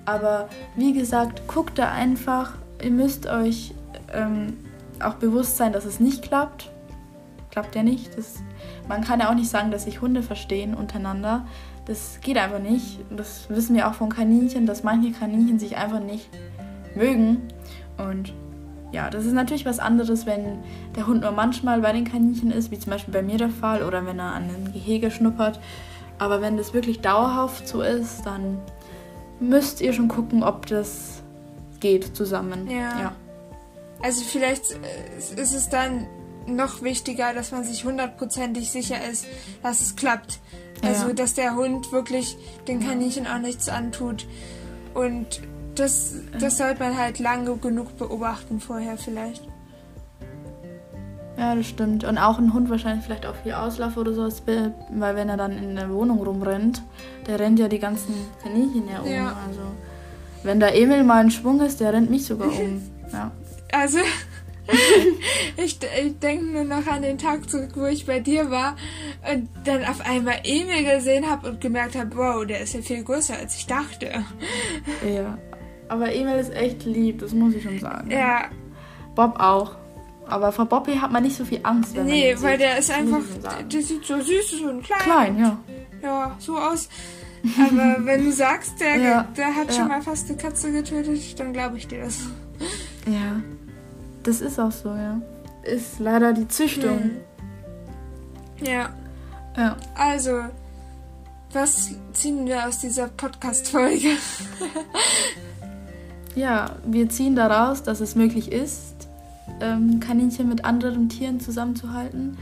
[0.04, 2.52] Aber wie gesagt, guckt da einfach.
[2.82, 3.74] Ihr müsst euch
[4.12, 4.56] ähm,
[5.00, 6.70] auch bewusst sein, dass es nicht klappt.
[7.50, 8.16] Klappt ja nicht.
[8.16, 8.36] Das,
[8.88, 11.46] man kann ja auch nicht sagen, dass sich Hunde verstehen untereinander.
[11.88, 13.00] Das geht einfach nicht.
[13.10, 16.28] Das wissen wir auch von Kaninchen, dass manche Kaninchen sich einfach nicht
[16.94, 17.48] mögen.
[17.96, 18.32] Und
[18.92, 20.58] ja, das ist natürlich was anderes, wenn
[20.96, 23.82] der Hund nur manchmal bei den Kaninchen ist, wie zum Beispiel bei mir der Fall,
[23.82, 25.60] oder wenn er an einem Gehege schnuppert.
[26.18, 28.58] Aber wenn das wirklich dauerhaft so ist, dann
[29.40, 31.22] müsst ihr schon gucken, ob das
[31.80, 32.70] geht zusammen.
[32.70, 33.12] Ja.
[34.02, 36.06] Also vielleicht äh, ist es dann
[36.46, 39.26] noch wichtiger, dass man sich hundertprozentig sicher ist,
[39.62, 40.40] dass es klappt.
[40.82, 41.12] Also, Ja.
[41.14, 44.26] dass der Hund wirklich den Kaninchen auch nichts antut.
[44.94, 45.40] Und
[45.74, 49.42] das, das sollte man halt lange genug beobachten vorher vielleicht.
[51.36, 52.02] Ja, das stimmt.
[52.02, 55.36] Und auch ein Hund wahrscheinlich vielleicht auch viel Auslauf oder sowas will, weil wenn er
[55.36, 56.82] dann in der Wohnung rumrennt,
[57.28, 58.12] der rennt ja die ganzen
[58.42, 59.08] Kaninchen ja um.
[59.08, 59.36] Ja.
[59.46, 59.60] Also
[60.42, 62.82] wenn da Emil mal ein Schwung ist, der rennt mich sogar um.
[63.12, 63.30] Ja.
[63.72, 63.98] Also,
[65.56, 68.76] ich, ich denke nur noch an den Tag zurück, wo ich bei dir war
[69.32, 73.02] und dann auf einmal Emil gesehen habe und gemerkt habe, wow, der ist ja viel
[73.02, 74.24] größer, als ich dachte.
[75.06, 75.38] ja.
[75.88, 78.10] Aber Emil ist echt lieb, das muss ich schon sagen.
[78.10, 78.50] Ja,
[79.14, 79.76] Bob auch.
[80.26, 82.60] Aber vor Bobby hat man nicht so viel Angst, wenn man nee, ihn weil sieht.
[82.60, 83.22] der ist einfach,
[83.72, 85.00] der sieht so süß und klein.
[85.00, 85.58] klein, ja.
[86.02, 86.90] Ja, so aus.
[87.58, 89.72] Aber wenn du sagst, der, Ja, der hat ja.
[89.72, 92.20] schon mal fast eine Katze getötet, dann glaube ich dir das.
[93.06, 93.40] Ja.
[94.28, 95.22] Das ist auch so, ja.
[95.62, 96.98] Ist leider die Züchtung.
[96.98, 97.16] Hm.
[98.60, 98.90] Ja,
[99.56, 99.74] Ja.
[99.94, 100.40] also,
[101.54, 104.08] was ziehen wir aus dieser Podcast-Folge?
[106.34, 109.08] Ja, wir ziehen daraus, dass es möglich ist,
[109.60, 112.38] ähm, Kaninchen mit anderen Tieren zusammenzuhalten.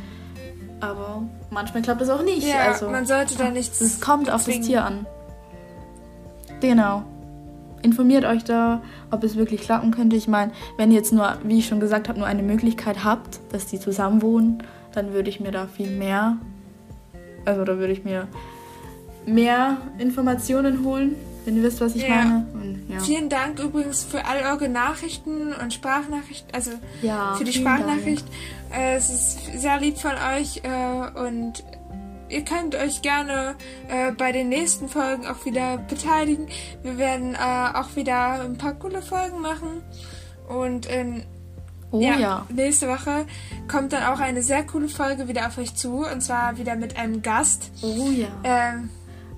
[0.80, 2.46] Aber manchmal klappt es auch nicht.
[2.46, 3.80] Ja, also, man sollte da nichts.
[3.80, 5.06] es kommt auf das Tier an.
[6.60, 7.04] Genau.
[7.86, 8.82] Informiert euch da,
[9.12, 10.16] ob es wirklich klappen könnte.
[10.16, 13.38] Ich meine, wenn ihr jetzt nur, wie ich schon gesagt habe, nur eine Möglichkeit habt,
[13.52, 14.62] dass die zusammen wohnen,
[14.92, 16.36] dann würde ich mir da viel mehr,
[17.44, 18.26] also da würde ich mir
[19.24, 21.14] mehr Informationen holen,
[21.44, 22.08] wenn ihr wisst, was ich Ja.
[22.16, 22.46] meine.
[22.54, 22.98] Und, ja.
[22.98, 26.72] Vielen Dank übrigens für all eure Nachrichten und Sprachnachrichten, also
[27.02, 28.26] Ja, für die Sprachnachricht.
[28.76, 31.62] Äh, es ist sehr lieb von euch äh, und
[32.28, 33.54] ihr könnt euch gerne
[33.88, 36.48] äh, bei den nächsten Folgen auch wieder beteiligen.
[36.82, 39.82] Wir werden äh, auch wieder ein paar coole Folgen machen
[40.48, 41.24] und in
[41.92, 42.44] Oh ja.
[42.52, 43.26] nächste Woche
[43.68, 46.96] kommt dann auch eine sehr coole Folge wieder auf euch zu und zwar wieder mit
[46.98, 47.70] einem Gast.
[47.80, 48.26] Oh ja.
[48.42, 48.90] Ähm,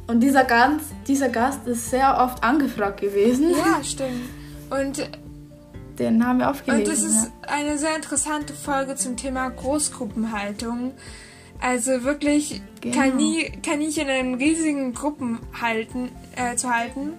[0.06, 3.50] Und dieser, ganz, dieser Gast ist sehr oft angefragt gewesen.
[3.50, 4.22] ja, stimmt.
[4.70, 5.10] Und
[5.98, 6.86] Den haben wir aufgelesen.
[6.86, 10.92] Und es ist eine sehr interessante Folge zum Thema Großgruppenhaltung.
[11.60, 12.94] Also wirklich Genau.
[12.96, 17.14] Kani Kaninchen in riesigen Gruppen halten, äh, zu halten.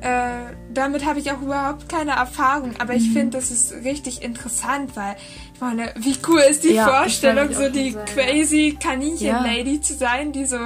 [0.00, 2.98] Äh, damit habe ich auch überhaupt keine Erfahrung, aber Mhm.
[2.98, 5.16] ich finde, das ist richtig interessant, weil
[5.54, 8.90] ich meine, wie cool ist die Ja, Vorstellung, so die sagen, crazy Ja.
[8.90, 10.58] Kaninchen-Lady zu sein, die so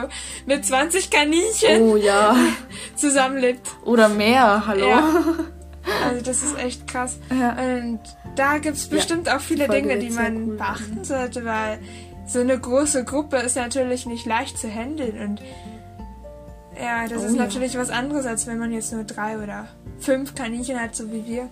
[0.46, 2.34] mit 20 Kaninchen Oh ja.
[2.96, 3.68] zusammenlebt.
[3.84, 4.86] Oder mehr, hallo.
[4.88, 5.04] Ja.
[6.06, 7.18] Also das ist echt krass.
[7.28, 7.56] Ja.
[7.58, 7.98] Und
[8.36, 11.80] da gibt es bestimmt auch viele Dinge, die man cool beachten sollte, weil
[12.26, 15.42] so eine große Gruppe ist natürlich nicht leicht zu handeln und
[16.80, 17.42] ja, das Oh ist ja.
[17.42, 19.68] natürlich was anderes, als wenn man jetzt nur drei oder
[20.00, 21.48] fünf Kaninchen hat, so wie wir.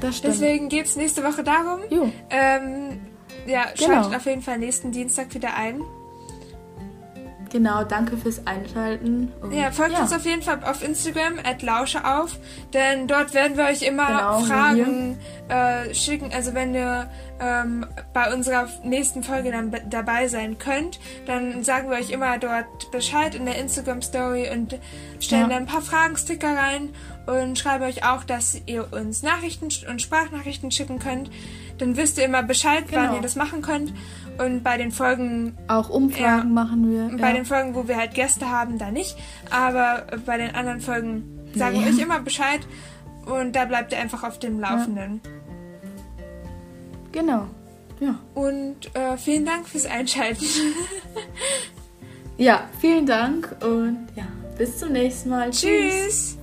[0.00, 0.34] Das stimmt.
[0.34, 1.80] Deswegen geht es nächste Woche darum.
[1.90, 2.10] Jo.
[2.30, 3.00] Ähm,
[3.46, 3.92] ja, Genau.
[3.94, 5.80] schaltet auf jeden Fall nächsten Dienstag wieder ein.
[7.50, 9.32] Genau, danke fürs Einschalten.
[9.40, 12.36] Und Ja, folgt uns auf jeden Fall auf Instagram, at Lausche auf,
[12.74, 15.18] denn dort werden wir euch immer Genau, Fragen
[15.48, 16.30] äh, schicken.
[16.32, 17.08] Also wenn ihr
[17.40, 22.36] ähm, bei unserer nächsten Folge dann be- dabei sein könnt, dann sagen wir euch immer
[22.38, 24.76] dort Bescheid in der Instagram-Story und
[25.20, 25.48] stellen Ja.
[25.48, 26.90] dann ein paar Fragensticker rein
[27.26, 31.30] und schreiben euch auch, dass ihr uns Nachrichten und Sprachnachrichten schicken könnt.
[31.78, 33.14] Dann wisst ihr immer Bescheid, wann Genau.
[33.16, 33.92] ihr das machen könnt.
[34.38, 36.44] Und bei den Folgen Auch Umfragen Ja.
[36.44, 37.16] machen wir.
[37.18, 37.34] bei ja.
[37.34, 39.16] den Folgen, wo wir halt Gäste haben, da nicht.
[39.50, 41.82] Aber bei den anderen Folgen sagen Ja.
[41.86, 42.60] wir euch immer Bescheid
[43.26, 45.20] und da bleibt ihr einfach auf dem Laufenden.
[47.12, 47.46] Genau.
[48.00, 48.14] Ja.
[48.34, 50.44] Und äh, vielen Dank fürs Einschalten.
[52.36, 54.24] ja, vielen Dank und ja,
[54.56, 55.50] bis zum nächsten Mal.
[55.50, 56.38] Tschüss.